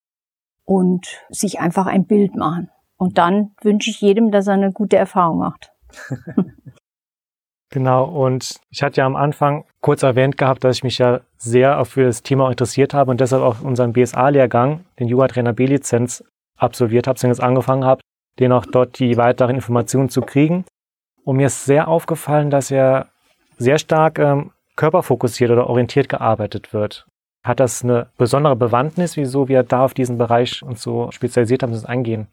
und 0.65 1.07
sich 1.29 1.61
einfach 1.61 1.87
ein 1.87 2.07
Bild 2.07 2.37
machen. 2.37 2.71
Und 2.97 3.19
dann 3.19 3.53
wünsche 3.63 3.91
ich 3.91 4.01
jedem, 4.01 4.31
dass 4.31 4.47
er 4.47 4.55
eine 4.55 4.73
gute 4.73 4.97
Erfahrung 4.97 5.39
macht. 5.39 5.73
genau, 7.71 8.05
und 8.05 8.61
ich 8.71 8.83
hatte 8.83 9.01
ja 9.01 9.07
am 9.07 9.17
Anfang 9.17 9.65
kurz 9.81 10.03
erwähnt 10.03 10.39
gehabt, 10.39 10.63
dass 10.63 10.77
ich 10.77 10.85
mich 10.85 10.99
ja 10.99 11.21
sehr 11.37 11.85
für 11.85 12.05
das 12.05 12.23
Thema 12.23 12.49
interessiert 12.49 12.95
habe 12.95 13.11
und 13.11 13.21
deshalb 13.21 13.43
auch 13.43 13.61
unseren 13.63 13.93
BSA-Lehrgang, 13.93 14.85
den 14.99 15.09
Yoga-Trainer 15.09 15.53
B-Lizenz, 15.53 16.25
absolviert 16.57 17.07
habe, 17.09 17.19
jetzt 17.21 17.43
angefangen 17.43 17.85
habe, 17.85 18.01
den 18.39 18.53
auch 18.53 18.65
dort 18.65 18.99
die 18.99 19.17
weiteren 19.17 19.57
Informationen 19.57 20.09
zu 20.09 20.23
kriegen. 20.23 20.65
Und 21.25 21.37
mir 21.37 21.47
ist 21.47 21.65
sehr 21.65 21.89
aufgefallen, 21.89 22.51
dass 22.51 22.71
er 22.71 23.09
sehr 23.59 23.79
stark 23.79 24.19
ähm, 24.19 24.53
körperfokussiert 24.77 25.51
oder 25.51 25.69
orientiert 25.69 26.09
gearbeitet 26.09 26.73
wird. 26.73 27.07
Hat 27.45 27.59
das 27.59 27.83
eine 27.83 28.09
besondere 28.17 28.55
Bewandtnis, 28.55 29.17
wieso 29.17 29.49
wir 29.49 29.65
da 29.65 29.85
auf 29.85 29.95
diesen 29.95 30.17
Bereich 30.17 30.63
uns 30.63 30.83
so 30.83 31.11
spezialisiert 31.11 31.63
haben, 31.63 31.73
das 31.73 31.85
eingehen? 31.85 32.29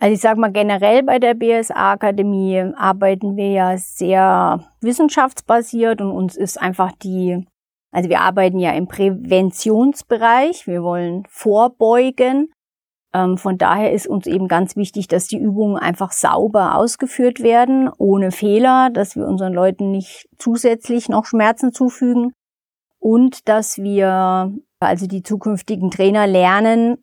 Also 0.00 0.14
ich 0.14 0.20
sage 0.20 0.38
mal 0.38 0.52
generell 0.52 1.02
bei 1.02 1.18
der 1.18 1.34
BSA 1.34 1.92
Akademie 1.92 2.62
arbeiten 2.76 3.36
wir 3.36 3.50
ja 3.50 3.76
sehr 3.76 4.60
wissenschaftsbasiert 4.80 6.00
und 6.00 6.12
uns 6.12 6.36
ist 6.36 6.60
einfach 6.60 6.92
die, 7.02 7.44
also 7.90 8.08
wir 8.08 8.20
arbeiten 8.20 8.60
ja 8.60 8.72
im 8.72 8.86
Präventionsbereich, 8.86 10.68
wir 10.68 10.84
wollen 10.84 11.24
vorbeugen. 11.28 12.52
Ähm, 13.12 13.38
von 13.38 13.58
daher 13.58 13.90
ist 13.92 14.06
uns 14.06 14.28
eben 14.28 14.46
ganz 14.46 14.76
wichtig, 14.76 15.08
dass 15.08 15.26
die 15.26 15.38
Übungen 15.38 15.78
einfach 15.78 16.12
sauber 16.12 16.76
ausgeführt 16.76 17.42
werden, 17.42 17.90
ohne 17.98 18.30
Fehler, 18.30 18.90
dass 18.90 19.16
wir 19.16 19.26
unseren 19.26 19.52
Leuten 19.52 19.90
nicht 19.90 20.28
zusätzlich 20.38 21.08
noch 21.08 21.24
Schmerzen 21.24 21.72
zufügen 21.72 22.34
und 22.98 23.48
dass 23.48 23.78
wir, 23.78 24.52
also 24.80 25.06
die 25.06 25.22
zukünftigen 25.22 25.90
Trainer 25.90 26.26
lernen, 26.26 26.98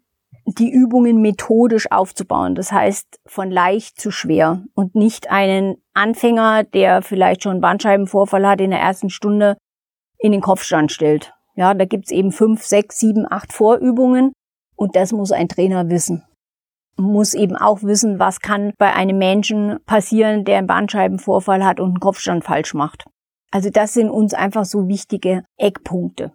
die 0.45 0.69
Übungen 0.69 1.21
methodisch 1.21 1.91
aufzubauen. 1.91 2.55
Das 2.55 2.71
heißt, 2.71 3.19
von 3.25 3.49
leicht 3.49 3.99
zu 3.99 4.11
schwer 4.11 4.63
und 4.75 4.95
nicht 4.95 5.31
einen 5.31 5.77
Anfänger, 5.93 6.63
der 6.63 7.01
vielleicht 7.01 7.43
schon 7.43 7.53
einen 7.53 7.61
Bandscheibenvorfall 7.61 8.47
hat, 8.47 8.61
in 8.61 8.69
der 8.69 8.79
ersten 8.79 9.09
Stunde 9.09 9.57
in 10.19 10.31
den 10.31 10.41
Kopfstand 10.41 10.91
stellt. 10.91 11.33
Ja, 11.55 11.73
da 11.73 11.85
gibt's 11.85 12.11
eben 12.11 12.31
fünf, 12.31 12.63
sechs, 12.63 12.99
sieben, 12.99 13.25
acht 13.29 13.53
Vorübungen 13.53 14.33
und 14.75 14.95
das 14.95 15.11
muss 15.11 15.31
ein 15.31 15.47
Trainer 15.47 15.89
wissen. 15.89 16.23
Muss 16.97 17.33
eben 17.33 17.55
auch 17.55 17.81
wissen, 17.81 18.19
was 18.19 18.39
kann 18.39 18.73
bei 18.77 18.93
einem 18.93 19.17
Menschen 19.17 19.79
passieren, 19.85 20.45
der 20.45 20.59
einen 20.59 20.67
Bandscheibenvorfall 20.67 21.65
hat 21.65 21.79
und 21.79 21.89
einen 21.89 21.99
Kopfstand 21.99 22.43
falsch 22.43 22.73
macht. 22.73 23.05
Also 23.51 23.69
das 23.69 23.93
sind 23.93 24.09
uns 24.09 24.33
einfach 24.33 24.65
so 24.65 24.87
wichtige 24.87 25.43
Eckpunkte. 25.57 26.33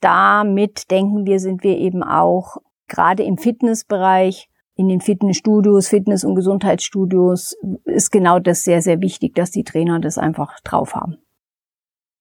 Damit 0.00 0.90
denken 0.90 1.26
wir, 1.26 1.40
sind 1.40 1.62
wir 1.62 1.76
eben 1.76 2.02
auch 2.02 2.56
gerade 2.88 3.22
im 3.22 3.36
Fitnessbereich, 3.38 4.48
in 4.78 4.88
den 4.88 5.00
Fitnessstudios, 5.00 5.88
Fitness- 5.88 6.24
und 6.24 6.36
Gesundheitsstudios 6.36 7.56
ist 7.84 8.12
genau 8.12 8.38
das 8.38 8.62
sehr, 8.62 8.80
sehr 8.80 9.00
wichtig, 9.00 9.34
dass 9.34 9.50
die 9.50 9.64
Trainer 9.64 9.98
das 9.98 10.18
einfach 10.18 10.60
drauf 10.60 10.94
haben. 10.94 11.16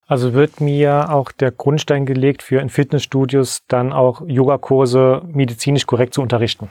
Also 0.08 0.34
wird 0.34 0.60
mir 0.60 1.14
auch 1.14 1.32
der 1.32 1.52
Grundstein 1.52 2.06
gelegt, 2.06 2.42
für 2.42 2.60
in 2.60 2.70
Fitnessstudios 2.70 3.60
dann 3.68 3.94
auch 3.94 4.22
Yogakurse 4.26 5.22
medizinisch 5.28 5.86
korrekt 5.86 6.16
zu 6.16 6.22
unterrichten. 6.22 6.70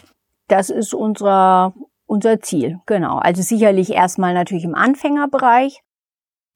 Das 0.48 0.70
ist 0.70 0.92
unser, 0.92 1.72
unser 2.06 2.40
Ziel, 2.40 2.80
genau. 2.86 3.18
Also 3.18 3.42
sicherlich 3.42 3.92
erstmal 3.92 4.34
natürlich 4.34 4.64
im 4.64 4.74
Anfängerbereich, 4.74 5.82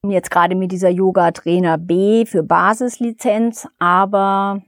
Jetzt 0.06 0.30
gerade 0.30 0.54
mit 0.54 0.72
dieser 0.72 0.88
Yoga 0.88 1.30
Trainer 1.30 1.76
B 1.76 2.24
für 2.24 2.42
Basislizenz, 2.42 3.68
aber 3.78 4.62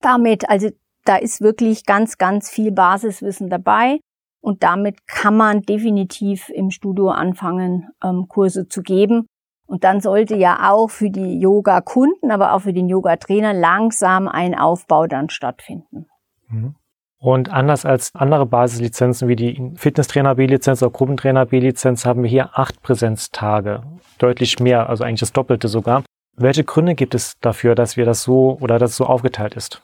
damit, 0.00 0.48
also 0.50 0.70
da 1.04 1.16
ist 1.16 1.40
wirklich 1.40 1.86
ganz, 1.86 2.18
ganz 2.18 2.50
viel 2.50 2.72
Basiswissen 2.72 3.48
dabei 3.48 4.00
und 4.40 4.62
damit 4.62 5.06
kann 5.06 5.36
man 5.36 5.62
definitiv 5.62 6.48
im 6.48 6.70
Studio 6.70 7.10
anfangen, 7.10 7.88
ähm, 8.02 8.26
Kurse 8.28 8.68
zu 8.68 8.82
geben. 8.82 9.26
Und 9.66 9.84
dann 9.84 10.00
sollte 10.00 10.34
ja 10.34 10.72
auch 10.72 10.90
für 10.90 11.10
die 11.10 11.38
Yoga-Kunden, 11.38 12.32
aber 12.32 12.54
auch 12.54 12.62
für 12.62 12.72
den 12.72 12.88
Yoga-Trainer 12.88 13.52
langsam 13.52 14.26
ein 14.26 14.58
Aufbau 14.58 15.06
dann 15.06 15.30
stattfinden. 15.30 16.06
Mhm. 16.48 16.74
Und 17.22 17.50
anders 17.50 17.84
als 17.84 18.14
andere 18.14 18.46
Basislizenzen 18.46 19.28
wie 19.28 19.36
die 19.36 19.72
Fitnesstrainer 19.76 20.36
B-Lizenz 20.36 20.82
oder 20.82 20.90
Gruppentrainer 20.90 21.44
B-Lizenz 21.44 22.06
haben 22.06 22.22
wir 22.22 22.30
hier 22.30 22.58
acht 22.58 22.80
Präsenztage. 22.80 23.82
Deutlich 24.18 24.58
mehr, 24.58 24.88
also 24.88 25.04
eigentlich 25.04 25.20
das 25.20 25.32
Doppelte 25.32 25.68
sogar. 25.68 26.02
Welche 26.36 26.64
Gründe 26.64 26.94
gibt 26.94 27.14
es 27.14 27.38
dafür, 27.40 27.74
dass 27.74 27.98
wir 27.98 28.06
das 28.06 28.22
so 28.22 28.56
oder 28.60 28.78
dass 28.78 28.92
es 28.92 28.96
so 28.96 29.04
aufgeteilt 29.04 29.54
ist? 29.54 29.82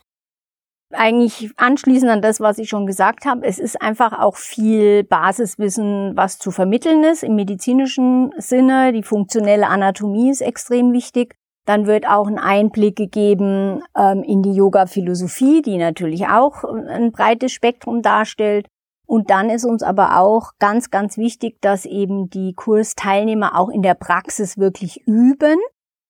Eigentlich 0.95 1.51
anschließend 1.59 2.11
an 2.11 2.23
das, 2.23 2.41
was 2.41 2.57
ich 2.57 2.71
schon 2.71 2.87
gesagt 2.87 3.27
habe, 3.27 3.45
es 3.45 3.59
ist 3.59 3.83
einfach 3.83 4.19
auch 4.19 4.37
viel 4.37 5.05
Basiswissen, 5.05 6.17
was 6.17 6.39
zu 6.39 6.51
vermitteln 6.51 7.05
ist 7.05 7.23
im 7.23 7.35
medizinischen 7.35 8.33
Sinne. 8.39 8.95
Die 8.95 9.03
funktionelle 9.03 9.67
Anatomie 9.67 10.31
ist 10.31 10.41
extrem 10.41 10.93
wichtig. 10.95 11.35
Dann 11.67 11.87
wird 11.87 12.09
auch 12.09 12.29
ein 12.29 12.39
Einblick 12.39 12.97
gegeben 12.97 13.83
ähm, 13.97 14.23
in 14.23 14.43
die 14.43 14.55
Yoga-Philosophie, 14.55 15.63
die 15.63 15.77
natürlich 15.77 16.29
auch 16.29 16.65
äh, 16.65 16.89
ein 16.89 17.13
breites 17.13 17.53
Spektrum 17.53 18.03
darstellt. 18.03 18.69
Und 19.05 19.31
dann 19.31 19.51
ist 19.51 19.65
uns 19.65 19.83
aber 19.83 20.19
auch 20.19 20.53
ganz, 20.59 20.91
ganz 20.91 21.17
wichtig, 21.19 21.61
dass 21.61 21.85
eben 21.85 22.31
die 22.31 22.55
Kursteilnehmer 22.55 23.59
auch 23.59 23.69
in 23.69 23.83
der 23.83 23.95
Praxis 23.95 24.59
wirklich 24.59 25.07
üben, 25.07 25.59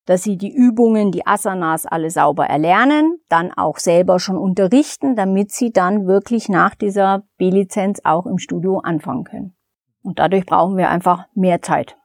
dass 0.06 0.22
sie 0.22 0.36
die 0.36 0.54
Übungen, 0.54 1.10
die 1.10 1.26
Asanas 1.26 1.84
alle 1.84 2.10
sauber 2.10 2.46
erlernen, 2.46 3.18
dann 3.28 3.52
auch 3.52 3.78
selber 3.78 4.18
schon 4.20 4.38
unterrichten, 4.38 5.16
damit 5.16 5.52
sie 5.52 5.72
dann 5.72 6.06
wirklich 6.06 6.48
nach 6.48 6.74
dieser 6.74 7.24
B-Lizenz 7.38 8.00
auch 8.04 8.24
im 8.26 8.38
Studio 8.38 8.78
anfangen 8.78 9.24
können. 9.24 9.56
Und 10.02 10.18
dadurch 10.18 10.46
brauchen 10.46 10.76
wir 10.76 10.88
einfach 10.88 11.26
mehr 11.34 11.60
Zeit. 11.60 11.96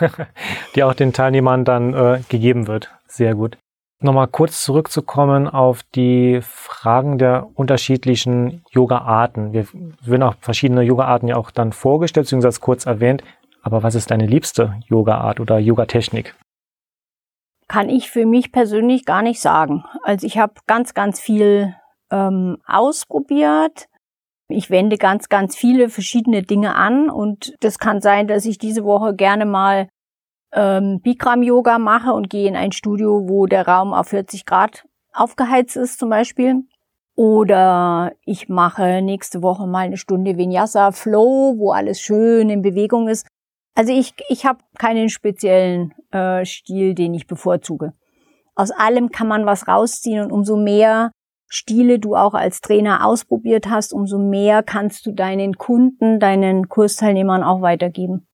die 0.74 0.82
auch 0.82 0.94
den 0.94 1.12
Teilnehmern 1.12 1.64
dann 1.64 1.94
äh, 1.94 2.20
gegeben 2.28 2.66
wird. 2.66 2.90
Sehr 3.06 3.34
gut. 3.34 3.58
Nochmal 4.02 4.28
kurz 4.28 4.64
zurückzukommen 4.64 5.46
auf 5.46 5.82
die 5.94 6.40
Fragen 6.42 7.18
der 7.18 7.48
unterschiedlichen 7.54 8.64
Yoga-Arten. 8.70 9.52
Wir 9.52 9.66
werden 10.02 10.22
auch 10.22 10.36
verschiedene 10.40 10.80
Yoga-Arten 10.80 11.28
ja 11.28 11.36
auch 11.36 11.50
dann 11.50 11.72
vorgestellt, 11.72 12.24
beziehungsweise 12.24 12.60
kurz 12.60 12.86
erwähnt. 12.86 13.22
Aber 13.62 13.82
was 13.82 13.94
ist 13.94 14.10
deine 14.10 14.26
liebste 14.26 14.74
Yoga-Art 14.86 15.38
oder 15.38 15.58
Yoga-Technik? 15.58 16.34
Kann 17.68 17.90
ich 17.90 18.10
für 18.10 18.24
mich 18.24 18.52
persönlich 18.52 19.04
gar 19.04 19.20
nicht 19.20 19.40
sagen. 19.40 19.84
Also 20.02 20.26
ich 20.26 20.38
habe 20.38 20.54
ganz, 20.66 20.94
ganz 20.94 21.20
viel 21.20 21.74
ähm, 22.10 22.56
ausprobiert. 22.66 23.86
Ich 24.50 24.70
wende 24.70 24.96
ganz, 24.96 25.28
ganz 25.28 25.56
viele 25.56 25.88
verschiedene 25.88 26.42
Dinge 26.42 26.74
an 26.74 27.10
und 27.10 27.54
das 27.60 27.78
kann 27.78 28.00
sein, 28.00 28.26
dass 28.26 28.44
ich 28.44 28.58
diese 28.58 28.84
Woche 28.84 29.14
gerne 29.14 29.46
mal 29.46 29.88
ähm, 30.52 31.00
Bikram-Yoga 31.00 31.78
mache 31.78 32.12
und 32.12 32.30
gehe 32.30 32.48
in 32.48 32.56
ein 32.56 32.72
Studio, 32.72 33.28
wo 33.28 33.46
der 33.46 33.66
Raum 33.66 33.92
auf 33.92 34.08
40 34.08 34.46
Grad 34.46 34.84
aufgeheizt 35.12 35.76
ist 35.76 35.98
zum 35.98 36.10
Beispiel. 36.10 36.62
Oder 37.16 38.12
ich 38.24 38.48
mache 38.48 39.02
nächste 39.02 39.42
Woche 39.42 39.66
mal 39.66 39.80
eine 39.80 39.96
Stunde 39.96 40.36
Vinyasa 40.36 40.92
Flow, 40.92 41.54
wo 41.58 41.72
alles 41.72 42.00
schön 42.00 42.48
in 42.48 42.62
Bewegung 42.62 43.08
ist. 43.08 43.26
Also 43.74 43.92
ich, 43.92 44.14
ich 44.28 44.46
habe 44.46 44.60
keinen 44.78 45.08
speziellen 45.08 45.92
äh, 46.12 46.44
Stil, 46.44 46.94
den 46.94 47.14
ich 47.14 47.26
bevorzuge. 47.26 47.92
Aus 48.54 48.70
allem 48.70 49.10
kann 49.10 49.28
man 49.28 49.46
was 49.46 49.68
rausziehen 49.68 50.24
und 50.24 50.32
umso 50.32 50.56
mehr 50.56 51.12
Stile 51.52 51.98
du 51.98 52.14
auch 52.14 52.34
als 52.34 52.60
Trainer 52.60 53.04
ausprobiert 53.04 53.68
hast, 53.68 53.92
umso 53.92 54.18
mehr 54.18 54.62
kannst 54.62 55.04
du 55.04 55.12
deinen 55.12 55.58
Kunden, 55.58 56.20
deinen 56.20 56.68
Kursteilnehmern 56.68 57.42
auch 57.42 57.60
weitergeben. 57.60 58.28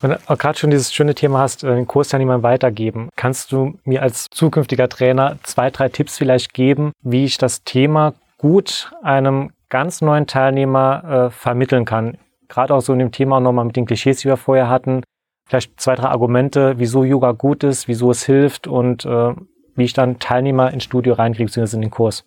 Wenn 0.00 0.12
du 0.12 0.36
gerade 0.36 0.58
schon 0.58 0.70
dieses 0.70 0.94
schöne 0.94 1.14
Thema 1.14 1.40
hast, 1.40 1.64
äh, 1.64 1.74
den 1.74 1.86
Kursteilnehmern 1.86 2.42
weitergeben, 2.42 3.10
kannst 3.14 3.52
du 3.52 3.78
mir 3.84 4.02
als 4.02 4.28
zukünftiger 4.30 4.88
Trainer 4.88 5.36
zwei, 5.42 5.70
drei 5.70 5.90
Tipps 5.90 6.16
vielleicht 6.16 6.54
geben, 6.54 6.92
wie 7.02 7.24
ich 7.24 7.36
das 7.36 7.62
Thema 7.64 8.14
gut 8.38 8.90
einem 9.02 9.50
ganz 9.68 10.00
neuen 10.00 10.26
Teilnehmer 10.26 11.26
äh, 11.26 11.30
vermitteln 11.30 11.84
kann? 11.84 12.16
Gerade 12.48 12.74
auch 12.74 12.80
so 12.80 12.94
in 12.94 13.00
dem 13.00 13.12
Thema 13.12 13.38
nochmal 13.40 13.66
mit 13.66 13.76
den 13.76 13.84
Klischees, 13.84 14.20
die 14.20 14.28
wir 14.28 14.38
vorher 14.38 14.70
hatten. 14.70 15.02
Vielleicht 15.46 15.78
zwei, 15.78 15.94
drei 15.94 16.08
Argumente, 16.08 16.78
wieso 16.78 17.04
Yoga 17.04 17.32
gut 17.32 17.64
ist, 17.64 17.86
wieso 17.86 18.10
es 18.10 18.24
hilft 18.24 18.66
und 18.66 19.04
äh, 19.04 19.34
wie 19.78 19.84
ich 19.84 19.92
dann 19.92 20.18
Teilnehmer 20.18 20.72
ins 20.72 20.84
Studio 20.84 21.14
reinkriege, 21.14 21.46
beziehungsweise 21.46 21.76
in 21.76 21.82
den 21.82 21.90
Kurs. 21.90 22.24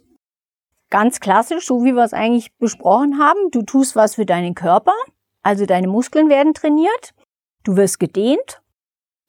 Ganz 0.90 1.20
klassisch, 1.20 1.68
so 1.68 1.84
wie 1.84 1.94
wir 1.94 2.04
es 2.04 2.14
eigentlich 2.14 2.56
besprochen 2.58 3.20
haben. 3.20 3.52
Du 3.52 3.62
tust 3.62 3.96
was 3.96 4.16
für 4.16 4.26
deinen 4.26 4.56
Körper, 4.56 4.94
also 5.44 5.66
deine 5.66 5.88
Muskeln 5.88 6.30
werden 6.30 6.54
trainiert. 6.54 7.14
Du 7.64 7.76
wirst 7.78 8.00
gedehnt 8.00 8.62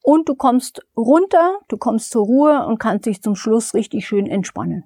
und 0.01 0.27
du 0.27 0.35
kommst 0.35 0.81
runter, 0.97 1.59
du 1.67 1.77
kommst 1.77 2.11
zur 2.11 2.25
Ruhe 2.25 2.65
und 2.65 2.79
kannst 2.79 3.05
dich 3.05 3.21
zum 3.21 3.35
Schluss 3.35 3.73
richtig 3.73 4.07
schön 4.07 4.27
entspannen. 4.27 4.85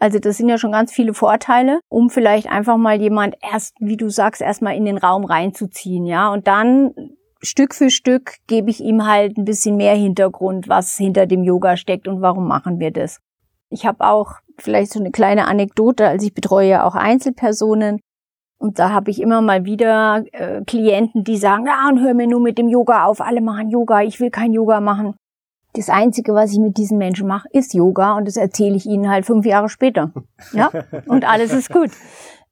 Also 0.00 0.18
das 0.18 0.38
sind 0.38 0.48
ja 0.48 0.56
schon 0.56 0.72
ganz 0.72 0.92
viele 0.92 1.12
Vorteile, 1.12 1.80
um 1.88 2.08
vielleicht 2.08 2.50
einfach 2.50 2.78
mal 2.78 2.98
jemand 2.98 3.36
erst, 3.42 3.76
wie 3.80 3.98
du 3.98 4.08
sagst, 4.08 4.40
erstmal 4.40 4.74
in 4.74 4.86
den 4.86 4.96
Raum 4.96 5.24
reinzuziehen, 5.24 6.06
ja, 6.06 6.32
und 6.32 6.46
dann 6.46 6.94
Stück 7.42 7.74
für 7.74 7.90
Stück 7.90 8.34
gebe 8.46 8.70
ich 8.70 8.80
ihm 8.80 9.06
halt 9.06 9.38
ein 9.38 9.44
bisschen 9.44 9.76
mehr 9.76 9.94
Hintergrund, 9.94 10.68
was 10.68 10.96
hinter 10.96 11.26
dem 11.26 11.42
Yoga 11.42 11.76
steckt 11.76 12.06
und 12.06 12.20
warum 12.20 12.46
machen 12.46 12.78
wir 12.78 12.90
das. 12.90 13.20
Ich 13.70 13.86
habe 13.86 14.04
auch 14.06 14.34
vielleicht 14.58 14.92
so 14.92 15.00
eine 15.00 15.10
kleine 15.10 15.46
Anekdote, 15.46 16.06
als 16.06 16.22
ich 16.22 16.34
betreue 16.34 16.68
ja 16.68 16.84
auch 16.84 16.94
Einzelpersonen 16.94 18.00
und 18.60 18.78
da 18.78 18.90
habe 18.90 19.10
ich 19.10 19.22
immer 19.22 19.40
mal 19.40 19.64
wieder 19.64 20.22
äh, 20.32 20.62
Klienten, 20.66 21.24
die 21.24 21.38
sagen, 21.38 21.64
ja, 21.66 21.88
und 21.88 22.00
hör 22.00 22.12
mir 22.12 22.26
nur 22.26 22.40
mit 22.40 22.58
dem 22.58 22.68
Yoga 22.68 23.06
auf, 23.06 23.22
alle 23.22 23.40
machen 23.40 23.70
Yoga, 23.70 24.02
ich 24.02 24.20
will 24.20 24.30
kein 24.30 24.52
Yoga 24.52 24.80
machen. 24.80 25.14
Das 25.72 25.88
Einzige, 25.88 26.34
was 26.34 26.52
ich 26.52 26.58
mit 26.58 26.76
diesen 26.76 26.98
Menschen 26.98 27.26
mache, 27.26 27.48
ist 27.52 27.72
Yoga 27.72 28.16
und 28.16 28.28
das 28.28 28.36
erzähle 28.36 28.76
ich 28.76 28.84
ihnen 28.84 29.08
halt 29.08 29.24
fünf 29.24 29.46
Jahre 29.46 29.70
später. 29.70 30.12
Ja, 30.52 30.70
und 31.06 31.26
alles 31.26 31.54
ist 31.54 31.72
gut. 31.72 31.90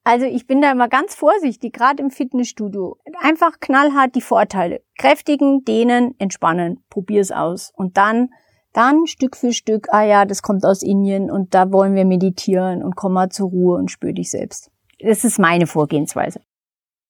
Also 0.09 0.25
ich 0.25 0.47
bin 0.47 0.63
da 0.63 0.73
immer 0.73 0.89
ganz 0.89 1.15
vorsichtig, 1.15 1.75
gerade 1.75 2.03
im 2.03 2.11
Fitnessstudio. 2.11 2.97
Einfach 3.21 3.61
knallhart 3.61 4.15
die 4.15 4.23
Vorteile. 4.23 4.81
Kräftigen, 4.97 5.67
dehnen, 5.67 6.15
entspannen. 6.19 6.83
Probier's 6.89 7.31
aus. 7.31 7.73
Und 7.77 7.99
dann, 7.99 8.31
dann 8.73 9.07
Stück 9.07 9.37
für 9.37 9.53
Stück, 9.53 9.89
ah 9.91 10.05
ja, 10.05 10.25
das 10.25 10.41
kommt 10.41 10.65
aus 10.65 10.83
Indien 10.83 11.31
und 11.31 11.53
da 11.53 11.71
wollen 11.73 11.95
wir 11.95 12.07
meditieren 12.07 12.83
und 12.83 12.97
komm 12.97 13.13
mal 13.13 13.29
zur 13.29 13.51
Ruhe 13.51 13.77
und 13.77 13.91
spür 13.91 14.15
dich 14.15 14.31
selbst. 14.31 14.71
Das 14.99 15.25
ist 15.25 15.39
meine 15.39 15.67
Vorgehensweise. 15.67 16.41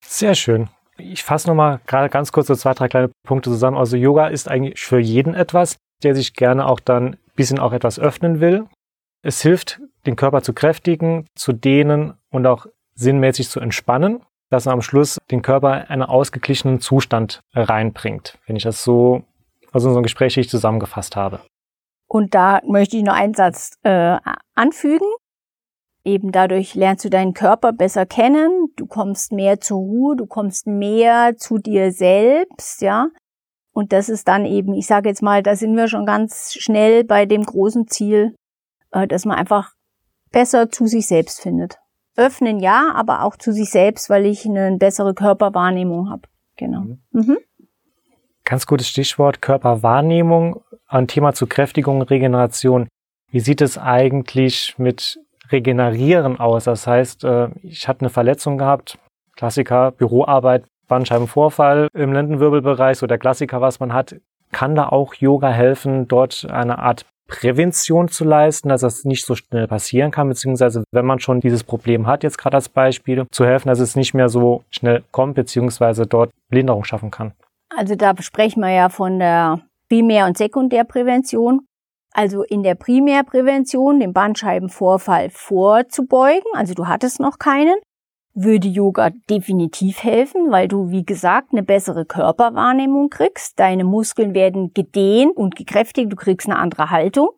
Sehr 0.03 0.35
schön. 0.35 0.67
Ich 0.97 1.23
fasse 1.23 1.47
nochmal 1.47 1.79
gerade 1.87 2.09
ganz 2.09 2.33
kurz 2.33 2.47
so 2.47 2.55
zwei, 2.55 2.73
drei 2.73 2.89
kleine 2.89 3.11
Punkte 3.25 3.49
zusammen. 3.49 3.77
Also 3.77 3.95
Yoga 3.95 4.27
ist 4.27 4.49
eigentlich 4.49 4.77
für 4.77 4.99
jeden 4.99 5.35
etwas, 5.35 5.77
der 6.03 6.15
sich 6.15 6.33
gerne 6.33 6.67
auch 6.67 6.81
dann 6.81 7.13
ein 7.13 7.17
bisschen 7.37 7.59
auch 7.59 7.71
etwas 7.71 7.97
öffnen 7.97 8.41
will. 8.41 8.65
Es 9.21 9.41
hilft, 9.41 9.79
den 10.05 10.17
Körper 10.17 10.41
zu 10.41 10.51
kräftigen, 10.51 11.27
zu 11.33 11.53
dehnen 11.53 12.15
und 12.29 12.45
auch 12.45 12.67
sinnmäßig 12.99 13.49
zu 13.49 13.59
entspannen, 13.59 14.21
dass 14.49 14.65
man 14.65 14.73
am 14.73 14.81
Schluss 14.81 15.17
den 15.31 15.41
Körper 15.41 15.81
in 15.83 15.87
einen 15.87 16.03
ausgeglichenen 16.03 16.81
Zustand 16.81 17.41
reinbringt, 17.53 18.37
wenn 18.45 18.55
ich 18.55 18.63
das 18.63 18.83
so 18.83 19.23
aus 19.71 19.85
unserem 19.85 20.03
Gespräch 20.03 20.37
ich 20.37 20.49
zusammengefasst 20.49 21.15
habe. 21.15 21.39
Und 22.07 22.33
da 22.33 22.59
möchte 22.65 22.97
ich 22.97 23.03
noch 23.03 23.13
einen 23.13 23.35
Satz 23.35 23.77
äh, 23.83 24.17
anfügen. 24.55 25.07
Eben 26.03 26.31
dadurch 26.31 26.73
lernst 26.75 27.05
du 27.05 27.09
deinen 27.09 27.33
Körper 27.33 27.71
besser 27.71 28.05
kennen, 28.05 28.69
du 28.77 28.87
kommst 28.87 29.31
mehr 29.31 29.59
zur 29.59 29.77
Ruhe, 29.77 30.15
du 30.15 30.25
kommst 30.25 30.65
mehr 30.65 31.37
zu 31.37 31.59
dir 31.59 31.91
selbst, 31.91 32.81
ja. 32.81 33.09
Und 33.73 33.93
das 33.93 34.09
ist 34.09 34.27
dann 34.27 34.45
eben, 34.45 34.73
ich 34.73 34.87
sage 34.87 35.09
jetzt 35.09 35.21
mal, 35.21 35.43
da 35.43 35.55
sind 35.55 35.75
wir 35.75 35.87
schon 35.87 36.05
ganz 36.05 36.53
schnell 36.53 37.03
bei 37.03 37.25
dem 37.25 37.43
großen 37.43 37.87
Ziel, 37.87 38.35
äh, 38.91 39.07
dass 39.07 39.25
man 39.25 39.37
einfach 39.37 39.73
besser 40.31 40.69
zu 40.69 40.87
sich 40.87 41.07
selbst 41.07 41.41
findet. 41.41 41.77
Öffnen 42.19 42.59
ja, 42.59 42.91
aber 42.93 43.23
auch 43.23 43.35
zu 43.35 43.51
sich 43.51 43.71
selbst, 43.71 44.09
weil 44.09 44.25
ich 44.25 44.45
eine 44.45 44.77
bessere 44.77 45.13
Körperwahrnehmung 45.13 46.09
habe. 46.09 46.23
Genau. 46.57 46.81
Mhm. 46.81 46.99
Mhm. 47.11 47.37
Ganz 48.43 48.65
gutes 48.65 48.89
Stichwort 48.89 49.41
Körperwahrnehmung. 49.41 50.61
Ein 50.87 51.07
Thema 51.07 51.33
zu 51.33 51.47
Kräftigung, 51.47 52.01
Regeneration. 52.01 52.87
Wie 53.31 53.39
sieht 53.39 53.61
es 53.61 53.77
eigentlich 53.77 54.75
mit 54.77 55.19
Regenerieren 55.51 56.39
aus. 56.39 56.65
Das 56.65 56.87
heißt, 56.87 57.23
äh, 57.23 57.49
ich 57.63 57.87
hatte 57.87 58.01
eine 58.01 58.09
Verletzung 58.09 58.57
gehabt, 58.57 58.97
Klassiker, 59.35 59.91
Büroarbeit, 59.91 60.65
Bandscheibenvorfall 60.87 61.87
im 61.93 62.13
Lendenwirbelbereich, 62.13 62.97
so 62.97 63.07
der 63.07 63.17
Klassiker, 63.17 63.61
was 63.61 63.79
man 63.79 63.93
hat. 63.93 64.15
Kann 64.51 64.75
da 64.75 64.89
auch 64.89 65.13
Yoga 65.13 65.49
helfen, 65.49 66.07
dort 66.07 66.47
eine 66.49 66.79
Art 66.79 67.05
Prävention 67.29 68.09
zu 68.09 68.25
leisten, 68.25 68.69
dass 68.69 68.81
das 68.81 69.05
nicht 69.05 69.25
so 69.25 69.35
schnell 69.35 69.67
passieren 69.67 70.11
kann, 70.11 70.27
beziehungsweise 70.27 70.83
wenn 70.91 71.05
man 71.05 71.19
schon 71.19 71.39
dieses 71.39 71.63
Problem 71.63 72.07
hat, 72.07 72.23
jetzt 72.23 72.37
gerade 72.37 72.57
als 72.57 72.67
Beispiel, 72.67 73.25
zu 73.31 73.45
helfen, 73.45 73.69
dass 73.69 73.79
es 73.79 73.95
nicht 73.95 74.13
mehr 74.13 74.29
so 74.29 74.63
schnell 74.69 75.03
kommt, 75.11 75.35
beziehungsweise 75.35 76.05
dort 76.05 76.31
Linderung 76.51 76.83
schaffen 76.83 77.11
kann. 77.11 77.33
Also 77.75 77.95
da 77.95 78.13
sprechen 78.19 78.61
wir 78.61 78.71
ja 78.71 78.89
von 78.89 79.19
der 79.19 79.61
Primär- 79.89 80.25
und 80.25 80.37
Sekundärprävention. 80.37 81.61
Also 82.11 82.43
in 82.43 82.63
der 82.63 82.73
Primärprävention, 82.73 83.99
den 83.99 84.13
Bandscheibenvorfall 84.13 85.29
vorzubeugen, 85.29 86.51
also 86.53 86.73
du 86.73 86.87
hattest 86.87 87.19
noch 87.19 87.37
keinen, 87.37 87.75
würde 88.43 88.67
Yoga 88.67 89.11
definitiv 89.29 90.03
helfen, 90.03 90.51
weil 90.51 90.67
du, 90.67 90.89
wie 90.89 91.05
gesagt, 91.05 91.49
eine 91.51 91.63
bessere 91.63 92.05
Körperwahrnehmung 92.05 93.09
kriegst. 93.09 93.59
Deine 93.59 93.83
Muskeln 93.83 94.33
werden 94.33 94.73
gedehnt 94.73 95.35
und 95.35 95.55
gekräftigt, 95.55 96.11
du 96.11 96.15
kriegst 96.15 96.47
eine 96.47 96.57
andere 96.57 96.89
Haltung. 96.89 97.29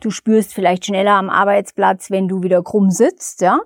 Du 0.00 0.10
spürst 0.10 0.54
vielleicht 0.54 0.86
schneller 0.86 1.14
am 1.14 1.30
Arbeitsplatz, 1.30 2.10
wenn 2.10 2.28
du 2.28 2.42
wieder 2.42 2.62
krumm 2.62 2.90
sitzt, 2.90 3.40
ja. 3.40 3.60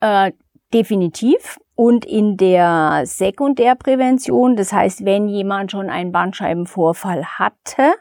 Äh, 0.00 0.32
definitiv. 0.72 1.58
Und 1.74 2.04
in 2.04 2.36
der 2.36 3.02
Sekundärprävention, 3.04 4.56
das 4.56 4.72
heißt, 4.72 5.04
wenn 5.04 5.28
jemand 5.28 5.72
schon 5.72 5.90
einen 5.90 6.12
Bandscheibenvorfall 6.12 7.24
hatte, 7.24 7.94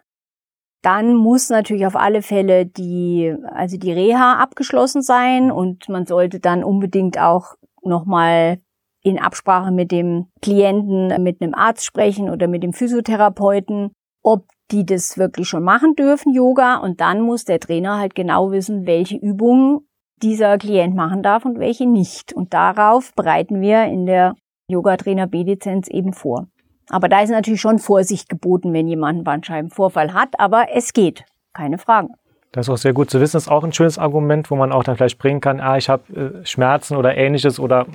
dann 0.82 1.16
muss 1.16 1.50
natürlich 1.50 1.86
auf 1.86 1.96
alle 1.96 2.22
Fälle 2.22 2.66
die, 2.66 3.36
also 3.54 3.78
die 3.78 3.92
Reha 3.92 4.36
abgeschlossen 4.36 5.02
sein 5.02 5.52
und 5.52 5.90
man 5.90 6.06
sollte 6.06 6.40
dann 6.40 6.64
unbedingt 6.64 7.20
auch 7.20 7.56
nochmal 7.84 8.60
in 9.04 9.20
Absprache 9.20 9.72
mit 9.72 9.92
dem 9.92 10.28
Klienten, 10.42 11.24
mit 11.24 11.42
einem 11.42 11.54
Arzt 11.56 11.86
sprechen 11.86 12.30
oder 12.30 12.48
mit 12.48 12.64
dem 12.64 12.74
Physiotherapeuten, 12.74 13.92
ob 14.24 14.46
die 14.72 14.86
das 14.86 15.18
wirklich 15.18 15.48
schon 15.48 15.64
machen 15.64 15.96
dürfen, 15.96 16.34
Yoga. 16.34 16.78
Und 16.78 17.02
dann 17.02 17.22
muss 17.22 17.44
der 17.44 17.60
Trainer 17.60 17.98
halt 17.98 18.16
genau 18.16 18.52
wissen, 18.52 18.86
welche 18.86 19.18
Übungen 19.18 19.88
dieser 20.22 20.58
Klient 20.58 20.96
machen 20.96 21.24
darf 21.24 21.46
und 21.46 21.60
welche 21.60 21.88
nicht. 21.88 22.34
Und 22.34 22.54
darauf 22.54 23.14
bereiten 23.16 23.60
wir 23.62 23.86
in 23.86 24.06
der 24.06 24.36
Yoga-Trainer 24.68 25.28
B-Lizenz 25.28 25.88
eben 25.88 26.14
vor. 26.14 26.48
Aber 26.90 27.10
da 27.10 27.22
ist 27.22 27.30
natürlich 27.30 27.62
schon 27.62 27.80
Vorsicht 27.80 28.30
geboten, 28.30 28.74
wenn 28.74 28.88
jemand 28.88 29.16
einen 29.16 29.24
Bandscheibenvorfall 29.24 30.14
hat, 30.14 30.40
aber 30.40 30.68
es 30.74 30.94
geht, 30.94 31.26
keine 31.54 31.78
Frage. 31.78 32.10
Das 32.52 32.68
ist 32.68 32.70
auch 32.70 32.78
sehr 32.78 32.94
gut 32.94 33.10
zu 33.10 33.22
wissen. 33.22 33.38
Das 33.38 33.44
ist 33.44 33.50
auch 33.50 33.64
ein 33.64 33.74
schönes 33.74 33.98
Argument, 33.98 34.52
wo 34.52 34.56
man 34.56 34.72
auch 34.72 34.84
dann 34.84 34.98
vielleicht 34.98 35.18
bringen 35.18 35.40
kann, 35.40 35.62
ah, 35.62 35.78
ich 35.78 35.90
habe 35.90 36.42
äh, 36.42 36.46
Schmerzen 36.46 36.98
oder 36.98 37.16
ähnliches 37.16 37.60
oder 37.60 37.86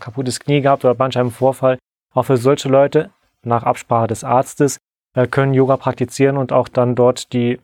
kaputtes 0.00 0.40
Knie 0.40 0.60
gehabt 0.60 0.84
oder 0.84 0.94
Bandscheibenvorfall. 0.94 1.78
Auch 2.14 2.24
für 2.24 2.36
solche 2.36 2.68
Leute, 2.68 3.10
nach 3.44 3.62
Absprache 3.62 4.08
des 4.08 4.24
Arztes, 4.24 4.78
äh, 5.14 5.26
können 5.26 5.54
Yoga 5.54 5.76
praktizieren 5.76 6.36
und 6.36 6.52
auch 6.52 6.68
dann 6.68 6.94
dort 6.94 7.32
die 7.32 7.60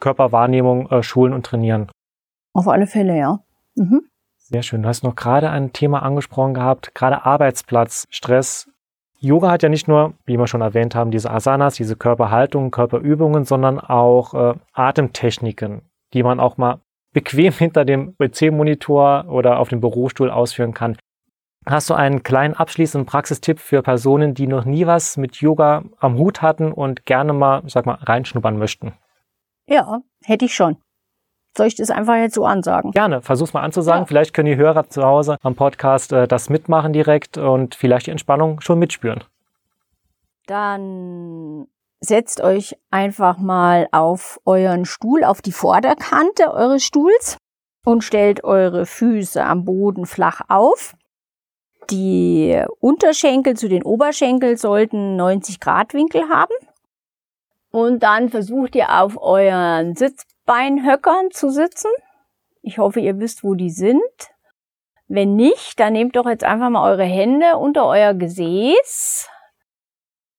Körperwahrnehmung 0.00 0.90
äh, 0.90 1.02
schulen 1.02 1.32
und 1.32 1.46
trainieren. 1.46 1.90
Auf 2.52 2.68
alle 2.68 2.86
Fälle, 2.86 3.18
ja. 3.18 3.40
Mhm. 3.74 4.02
Sehr 4.36 4.62
schön. 4.62 4.82
Du 4.82 4.88
hast 4.88 5.02
noch 5.02 5.16
gerade 5.16 5.50
ein 5.50 5.72
Thema 5.72 6.02
angesprochen 6.02 6.54
gehabt, 6.54 6.94
gerade 6.94 7.24
Arbeitsplatz, 7.24 8.06
Stress. 8.10 8.68
Yoga 9.24 9.50
hat 9.50 9.62
ja 9.62 9.68
nicht 9.68 9.88
nur, 9.88 10.14
wie 10.26 10.36
wir 10.36 10.46
schon 10.46 10.60
erwähnt 10.60 10.94
haben, 10.94 11.10
diese 11.10 11.30
Asanas, 11.30 11.76
diese 11.76 11.96
Körperhaltung, 11.96 12.70
Körperübungen, 12.70 13.44
sondern 13.44 13.80
auch 13.80 14.34
äh, 14.34 14.54
Atemtechniken, 14.72 15.82
die 16.12 16.22
man 16.22 16.40
auch 16.40 16.58
mal 16.58 16.80
bequem 17.12 17.52
hinter 17.58 17.84
dem 17.84 18.14
PC-Monitor 18.18 19.26
oder 19.28 19.58
auf 19.58 19.68
dem 19.68 19.80
Bürostuhl 19.80 20.30
ausführen 20.30 20.74
kann. 20.74 20.96
Hast 21.66 21.88
du 21.88 21.94
einen 21.94 22.22
kleinen 22.22 22.52
abschließenden 22.52 23.06
Praxistipp 23.06 23.58
für 23.58 23.82
Personen, 23.82 24.34
die 24.34 24.46
noch 24.46 24.66
nie 24.66 24.86
was 24.86 25.16
mit 25.16 25.36
Yoga 25.36 25.82
am 25.98 26.18
Hut 26.18 26.42
hatten 26.42 26.70
und 26.70 27.06
gerne 27.06 27.32
mal, 27.32 27.62
sag 27.66 27.86
mal, 27.86 27.94
reinschnuppern 27.94 28.58
möchten? 28.58 28.92
Ja, 29.66 30.00
hätte 30.22 30.44
ich 30.44 30.54
schon. 30.54 30.76
Soll 31.56 31.68
ich 31.68 31.76
das 31.76 31.90
einfach 31.90 32.16
jetzt 32.16 32.34
so 32.34 32.44
ansagen? 32.44 32.90
Gerne, 32.90 33.22
versuch's 33.22 33.52
mal 33.52 33.62
anzusagen. 33.62 34.02
Ja. 34.02 34.06
Vielleicht 34.06 34.34
können 34.34 34.46
die 34.46 34.56
Hörer 34.56 34.88
zu 34.88 35.02
Hause 35.04 35.36
am 35.42 35.54
Podcast 35.54 36.12
äh, 36.12 36.26
das 36.26 36.50
mitmachen 36.50 36.92
direkt 36.92 37.38
und 37.38 37.74
vielleicht 37.74 38.06
die 38.06 38.10
Entspannung 38.10 38.60
schon 38.60 38.78
mitspüren. 38.80 39.22
Dann 40.46 41.66
setzt 42.00 42.40
euch 42.40 42.76
einfach 42.90 43.38
mal 43.38 43.88
auf 43.92 44.40
euren 44.44 44.84
Stuhl, 44.84 45.24
auf 45.24 45.42
die 45.42 45.52
Vorderkante 45.52 46.52
eures 46.52 46.82
Stuhls 46.82 47.38
und 47.84 48.02
stellt 48.02 48.44
eure 48.44 48.84
Füße 48.84 49.42
am 49.42 49.64
Boden 49.64 50.06
flach 50.06 50.40
auf. 50.48 50.94
Die 51.90 52.62
Unterschenkel 52.80 53.56
zu 53.56 53.68
den 53.68 53.82
Oberschenkeln 53.82 54.56
sollten 54.56 55.16
90 55.16 55.60
Grad 55.60 55.94
Winkel 55.94 56.28
haben. 56.28 56.54
Und 57.70 58.02
dann 58.02 58.28
versucht 58.28 58.74
ihr 58.74 59.02
auf 59.02 59.20
euren 59.20 59.94
Sitzbeinhöckern 60.44 61.30
zu 61.30 61.50
sitzen. 61.50 61.90
Ich 62.60 62.78
hoffe, 62.78 63.00
ihr 63.00 63.18
wisst, 63.18 63.44
wo 63.44 63.54
die 63.54 63.70
sind. 63.70 64.02
Wenn 65.06 65.36
nicht, 65.36 65.80
dann 65.80 65.94
nehmt 65.94 66.16
doch 66.16 66.26
jetzt 66.26 66.44
einfach 66.44 66.70
mal 66.70 66.90
eure 66.90 67.04
Hände 67.04 67.56
unter 67.56 67.86
euer 67.86 68.14
Gesäß. 68.14 69.28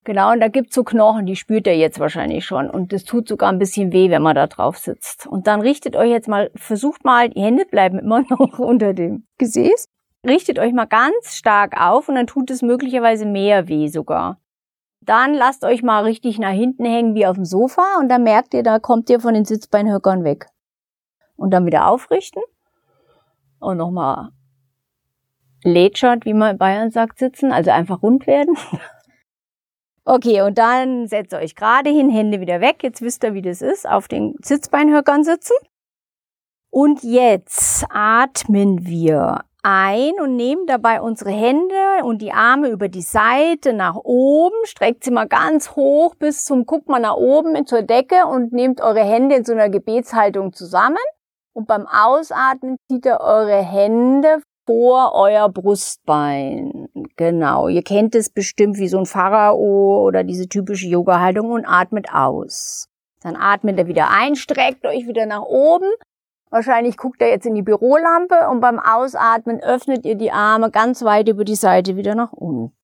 Genau, 0.04 0.32
und 0.32 0.40
da 0.40 0.48
gibt's 0.48 0.76
so 0.76 0.84
Knochen, 0.84 1.26
die 1.26 1.36
spürt 1.36 1.66
ihr 1.66 1.78
jetzt 1.78 2.00
wahrscheinlich 2.00 2.46
schon. 2.46 2.70
Und 2.70 2.94
das 2.94 3.04
tut 3.04 3.28
sogar 3.28 3.52
ein 3.52 3.58
bisschen 3.58 3.92
weh, 3.92 4.12
wenn 4.12 4.22
man 4.22 4.36
da 4.36 4.46
drauf 4.46 4.78
sitzt. 4.78 5.26
Und 5.26 5.48
dann 5.48 5.62
richtet 5.62 5.96
euch 5.96 6.12
jetzt 6.12 6.28
mal, 6.28 6.52
versucht 6.56 7.04
mal, 7.04 7.30
die 7.30 7.42
Hände 7.42 7.66
bleiben 7.66 7.98
immer 7.98 8.22
noch 8.30 8.60
unter 8.60 8.94
dem 8.94 9.28
Gesäß 9.40 9.88
richtet 10.26 10.60
euch 10.60 10.74
mal 10.74 10.86
ganz 10.86 11.36
stark 11.36 11.80
auf 11.80 12.10
und 12.10 12.16
dann 12.16 12.28
tut 12.28 12.50
es 12.50 12.62
möglicherweise 12.62 13.26
mehr 13.26 13.68
weh 13.68 13.88
sogar. 13.88 14.40
Dann 15.06 15.34
lasst 15.34 15.64
euch 15.64 15.84
mal 15.84 16.04
richtig 16.04 16.40
nach 16.40 16.52
hinten 16.52 16.86
hängen 16.86 17.16
wie 17.16 17.26
auf 17.26 17.36
dem 17.36 17.46
Sofa 17.46 17.98
und 18.00 18.10
dann 18.10 18.24
merkt 18.24 18.54
ihr, 18.54 18.64
da 18.64 18.80
kommt 18.80 19.10
ihr 19.10 19.20
von 19.20 19.34
den 19.34 19.46
Sitzbeinhöckern 19.46 20.24
weg. 20.24 20.48
Und 21.36 21.52
dann 21.52 21.66
wieder 21.66 21.88
aufrichten 21.88 22.42
und 23.60 23.78
nochmal 23.78 24.30
lätschert, 25.64 26.26
wie 26.26 26.34
man 26.34 26.52
in 26.52 26.58
Bayern 26.58 26.92
sagt, 26.92 27.20
sitzen, 27.20 27.52
also 27.52 27.72
einfach 27.72 28.02
rund 28.02 28.28
werden. 28.28 28.56
Okay, 30.08 30.44
und 30.44 30.60
dann 30.60 31.08
setzt 31.08 31.34
euch 31.34 31.56
gerade 31.56 31.90
hin, 31.90 32.12
Hände 32.12 32.40
wieder 32.40 32.62
weg. 32.62 32.84
Jetzt 32.84 33.02
wisst 33.02 33.24
ihr, 33.24 33.34
wie 33.34 33.42
das 33.42 33.64
ist, 33.64 33.90
auf 33.90 34.08
den 34.08 34.36
Sitzbeinhöckern 34.40 35.24
sitzen. 35.24 35.56
Und 36.70 37.02
jetzt 37.02 37.84
atmen 37.90 38.86
wir 38.86 39.46
ein 39.66 40.14
und 40.22 40.36
nehmen 40.36 40.68
dabei 40.68 41.02
unsere 41.02 41.32
Hände 41.32 42.04
und 42.04 42.22
die 42.22 42.32
Arme 42.32 42.70
über 42.70 42.88
die 42.88 43.02
Seite 43.02 43.74
nach 43.74 43.96
oben, 43.96 44.56
streckt 44.66 45.04
sie 45.04 45.10
mal 45.10 45.28
ganz 45.28 45.76
hoch 45.76 46.14
bis 46.14 46.46
zum, 46.46 46.68
guckt 46.68 46.88
mal 46.88 47.00
nach 47.00 47.16
oben 47.16 47.66
zur 47.66 47.82
Decke 47.82 48.28
und 48.28 48.54
nehmt 48.54 48.80
eure 48.80 49.04
Hände 49.04 49.36
in 49.36 49.44
so 49.44 49.54
einer 49.54 49.70
Gebetshaltung 49.70 50.54
zusammen. 50.54 51.00
Und 51.54 51.68
beim 51.68 51.88
Ausatmen 51.88 52.78
zieht 52.88 53.08
ihr 53.08 53.22
eure 53.22 53.60
Hände 53.60 54.42
vor 54.68 55.16
euer 55.16 55.50
Brustbein. 55.50 56.88
Genau. 57.16 57.68
Ihr 57.68 57.82
kennt 57.82 58.14
es 58.14 58.30
bestimmt 58.30 58.78
wie 58.78 58.88
so 58.88 59.00
ein 59.00 59.08
Pharao 59.08 60.04
oder 60.06 60.24
diese 60.24 60.48
typische 60.48 60.88
Yoga-Haltung 60.88 61.52
und 61.52 61.66
atmet 61.66 62.14
aus. 62.14 62.88
Dann 63.22 63.36
atmet 63.36 63.80
ihr 63.80 63.88
wieder 63.88 64.12
ein, 64.12 64.36
streckt 64.36 64.86
euch 64.86 65.08
wieder 65.08 65.26
nach 65.26 65.42
oben 65.42 65.90
Wahrscheinlich 66.50 66.98
guckt 66.98 67.22
er 67.22 67.30
jetzt 67.30 67.46
in 67.46 67.56
die 67.56 67.62
Bürolampe 67.62 68.48
und 68.50 68.62
beim 68.62 68.80
Ausatmen 68.80 69.62
öffnet 69.62 70.06
ihr 70.06 70.16
die 70.16 70.32
Arme 70.32 70.72
ganz 70.72 71.04
weit 71.04 71.28
über 71.28 71.44
die 71.44 71.56
Seite 71.56 71.96
wieder 71.96 72.16
nach 72.16 72.32
unten. 72.32 72.76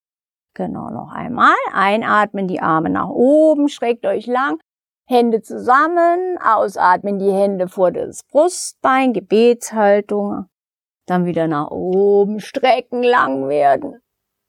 Genau, 0.54 0.89
noch 0.89 1.12
einmal. 1.13 1.56
Einatmen, 1.71 2.47
die 2.47 2.60
Arme 2.60 2.89
nach 2.89 3.10
oben, 3.10 3.69
schrägt 3.69 4.06
euch 4.06 4.28
lang, 4.28 4.60
Hände 5.08 5.41
zusammen, 5.41 6.38
ausatmen, 6.43 7.19
die 7.19 7.32
Hände 7.32 7.67
vor 7.67 7.91
das 7.91 8.24
Brustbein, 8.24 9.13
Gebetshaltung. 9.13 10.45
Dann 11.06 11.26
wieder 11.26 11.47
nach 11.47 11.69
oben, 11.71 12.39
strecken, 12.39 13.04
lang 13.04 13.47
werden. 13.47 14.02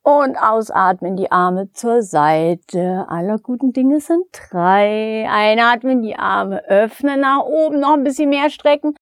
Und 0.05 0.37
ausatmen, 0.37 1.17
die 1.17 1.31
Arme 1.31 1.71
zur 1.73 2.03
Seite. 2.03 3.07
Aller 3.09 3.39
guten 3.39 3.73
Dinge 3.73 4.01
sind 4.01 4.27
drei. 4.33 5.29
Einatmen, 5.31 6.03
die 6.03 6.17
Arme 6.17 6.65
öffnen, 6.65 7.21
nach 7.21 7.43
oben, 7.45 7.79
noch 7.79 7.95
ein 7.95 8.03
bisschen 8.03 8.31
mehr 8.31 8.51
strecken. 8.51 8.97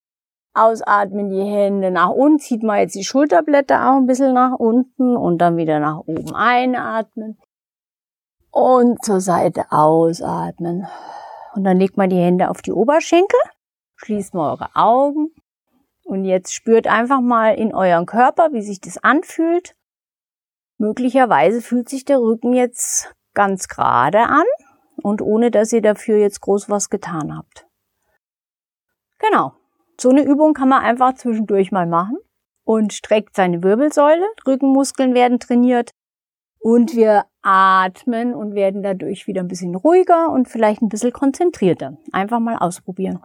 Ausatmen, 0.52 1.30
die 1.30 1.42
Hände 1.42 1.90
nach 1.90 2.10
unten, 2.10 2.38
zieht 2.38 2.62
mal 2.62 2.80
jetzt 2.80 2.94
die 2.94 3.04
Schulterblätter 3.04 3.88
auch 3.88 3.96
ein 3.96 4.06
bisschen 4.06 4.34
nach 4.34 4.58
unten 4.58 5.16
und 5.16 5.38
dann 5.38 5.56
wieder 5.56 5.78
nach 5.78 5.98
oben 5.98 6.34
einatmen. 6.34 7.38
Und 8.50 9.04
zur 9.04 9.20
Seite 9.20 9.66
ausatmen. 9.70 10.88
Und 11.54 11.64
dann 11.64 11.78
legt 11.78 11.96
mal 11.96 12.08
die 12.08 12.16
Hände 12.16 12.50
auf 12.50 12.62
die 12.62 12.72
Oberschenkel, 12.72 13.38
schließt 13.96 14.34
mal 14.34 14.50
eure 14.50 14.70
Augen 14.74 15.32
und 16.04 16.24
jetzt 16.24 16.52
spürt 16.52 16.88
einfach 16.88 17.20
mal 17.20 17.54
in 17.54 17.74
euren 17.74 18.06
Körper, 18.06 18.52
wie 18.52 18.62
sich 18.62 18.80
das 18.80 18.98
anfühlt. 18.98 19.76
Möglicherweise 20.78 21.60
fühlt 21.60 21.88
sich 21.88 22.04
der 22.04 22.20
Rücken 22.20 22.52
jetzt 22.52 23.14
ganz 23.34 23.68
gerade 23.68 24.20
an 24.20 24.44
und 25.02 25.22
ohne 25.22 25.50
dass 25.50 25.72
ihr 25.72 25.82
dafür 25.82 26.18
jetzt 26.18 26.40
groß 26.40 26.68
was 26.68 26.90
getan 26.90 27.36
habt. 27.36 27.66
Genau. 29.18 29.52
So 30.00 30.08
eine 30.08 30.22
Übung 30.22 30.54
kann 30.54 30.70
man 30.70 30.82
einfach 30.82 31.12
zwischendurch 31.12 31.72
mal 31.72 31.86
machen 31.86 32.16
und 32.64 32.94
streckt 32.94 33.36
seine 33.36 33.62
Wirbelsäule, 33.62 34.24
Rückenmuskeln 34.46 35.12
werden 35.12 35.38
trainiert 35.38 35.90
und 36.58 36.96
wir 36.96 37.26
atmen 37.42 38.32
und 38.32 38.54
werden 38.54 38.82
dadurch 38.82 39.26
wieder 39.26 39.42
ein 39.42 39.48
bisschen 39.48 39.74
ruhiger 39.74 40.30
und 40.30 40.48
vielleicht 40.48 40.80
ein 40.80 40.88
bisschen 40.88 41.12
konzentrierter. 41.12 41.98
Einfach 42.12 42.40
mal 42.40 42.56
ausprobieren. 42.56 43.18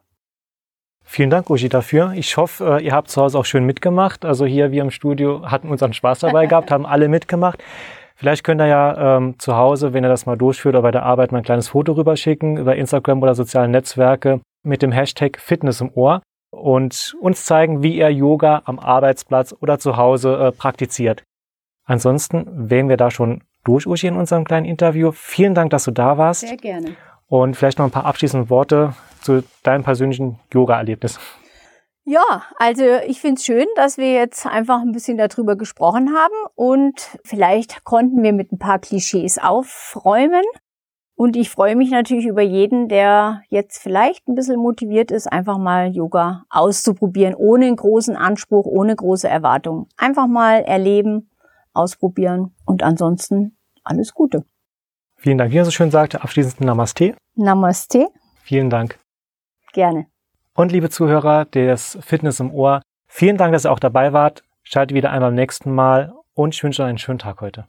Vielen 1.01 1.29
Dank, 1.29 1.49
Uschi, 1.49 1.69
dafür. 1.69 2.11
Ich 2.13 2.35
hoffe, 2.35 2.79
äh, 2.79 2.83
ihr 2.83 2.91
habt 2.91 3.09
zu 3.09 3.21
Hause 3.21 3.39
auch 3.39 3.45
schön 3.45 3.63
mitgemacht. 3.65 4.25
Also 4.25 4.45
hier, 4.45 4.71
wir 4.71 4.81
im 4.81 4.91
Studio, 4.91 5.49
hatten 5.49 5.69
unseren 5.69 5.93
Spaß 5.93 6.19
dabei 6.19 6.45
gehabt, 6.47 6.71
haben 6.71 6.85
alle 6.85 7.07
mitgemacht. 7.07 7.63
Vielleicht 8.15 8.43
könnt 8.43 8.59
ihr 8.59 8.67
ja 8.67 9.17
ähm, 9.17 9.39
zu 9.39 9.55
Hause, 9.55 9.93
wenn 9.93 10.03
ihr 10.03 10.09
das 10.09 10.25
mal 10.25 10.38
durchführt 10.38 10.75
oder 10.75 10.81
bei 10.81 10.91
der 10.91 11.03
Arbeit 11.03 11.31
mal 11.31 11.38
ein 11.38 11.45
kleines 11.45 11.69
Foto 11.69 11.93
rüberschicken 11.93 12.57
über 12.57 12.75
Instagram 12.75 13.21
oder 13.23 13.33
soziale 13.33 13.69
Netzwerke 13.69 14.41
mit 14.63 14.81
dem 14.81 14.91
Hashtag 14.91 15.39
Fitness 15.39 15.79
im 15.79 15.89
Ohr 15.93 16.21
und 16.55 17.15
uns 17.19 17.45
zeigen, 17.45 17.83
wie 17.83 17.97
er 17.99 18.09
Yoga 18.09 18.61
am 18.65 18.79
Arbeitsplatz 18.79 19.53
oder 19.59 19.79
zu 19.79 19.97
Hause 19.97 20.37
äh, 20.37 20.51
praktiziert. 20.51 21.23
Ansonsten 21.85 22.69
wären 22.69 22.89
wir 22.89 22.97
da 22.97 23.11
schon 23.11 23.43
durch, 23.63 23.85
Uschi, 23.87 24.07
in 24.07 24.15
unserem 24.15 24.45
kleinen 24.45 24.65
Interview. 24.65 25.11
Vielen 25.11 25.53
Dank, 25.53 25.71
dass 25.71 25.83
du 25.83 25.91
da 25.91 26.17
warst. 26.17 26.41
Sehr 26.41 26.57
gerne. 26.57 26.95
Und 27.27 27.55
vielleicht 27.55 27.79
noch 27.79 27.85
ein 27.85 27.91
paar 27.91 28.05
abschließende 28.05 28.49
Worte 28.49 28.93
zu 29.21 29.43
deinem 29.63 29.83
persönlichen 29.83 30.39
Yoga-Erlebnis. 30.53 31.19
Ja, 32.07 32.43
also 32.57 32.83
ich 33.07 33.19
finde 33.19 33.39
es 33.39 33.45
schön, 33.45 33.65
dass 33.75 33.97
wir 33.97 34.13
jetzt 34.13 34.45
einfach 34.45 34.79
ein 34.81 34.91
bisschen 34.91 35.17
darüber 35.17 35.55
gesprochen 35.55 36.15
haben 36.15 36.35
und 36.53 37.17
vielleicht 37.23 37.83
konnten 37.83 38.21
wir 38.21 38.31
mit 38.31 38.51
ein 38.51 38.59
paar 38.59 38.77
Klischees 38.77 39.39
aufräumen 39.39 40.43
und 41.15 41.38
ich 41.38 41.49
freue 41.49 41.75
mich 41.75 41.91
natürlich 41.91 42.25
über 42.25 42.41
jeden, 42.41 42.89
der 42.89 43.41
jetzt 43.49 43.82
vielleicht 43.82 44.28
ein 44.28 44.36
bisschen 44.36 44.60
motiviert 44.60 45.12
ist, 45.12 45.32
einfach 45.32 45.58
mal 45.58 45.95
Yoga 45.95 46.43
auszuprobieren, 46.49 47.36
ohne 47.36 47.67
einen 47.67 47.78
großen 47.78 48.17
Anspruch, 48.17 48.65
ohne 48.65 48.95
große 48.95 49.28
Erwartungen. 49.28 49.88
Einfach 49.95 50.28
mal 50.28 50.62
erleben, 50.63 51.30
ausprobieren 51.73 52.54
und 52.65 52.84
ansonsten 52.84 53.58
alles 53.84 54.13
Gute. 54.13 54.43
Vielen 55.15 55.38
Dank. 55.38 55.51
Wie 55.51 55.58
er 55.58 55.65
so 55.65 55.71
schön 55.71 55.89
sagte, 55.89 56.21
abschließend 56.21 56.62
Namaste. 56.62 57.15
Namaste. 57.36 58.10
Vielen 58.43 58.69
Dank. 58.69 58.99
Gerne. 59.71 60.08
Und 60.54 60.71
liebe 60.71 60.89
Zuhörer 60.89 61.45
des 61.45 61.97
Fitness 62.01 62.39
im 62.39 62.54
Ohr, 62.54 62.82
vielen 63.08 63.38
Dank, 63.38 63.54
dass 63.54 63.65
ihr 63.65 63.71
auch 63.71 63.80
dabei 63.80 64.12
wart. 64.13 64.43
Schaltet 64.63 64.95
wieder 64.95 65.12
einmal 65.12 65.30
beim 65.30 65.36
nächsten 65.36 65.73
Mal 65.73 66.13
und 66.34 66.56
ich 66.56 66.63
wünsche 66.63 66.84
euch 66.84 66.89
einen 66.89 66.97
schönen 66.97 67.19
Tag 67.19 67.39
heute. 67.39 67.67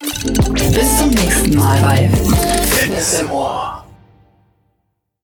Bis 0.00 0.98
zum 0.98 1.10
nächsten 1.10 1.56
Mal 1.56 1.80
bei 1.82 2.53
Fitness 2.74 3.20
im 3.20 3.30
Ohr. 3.30 3.73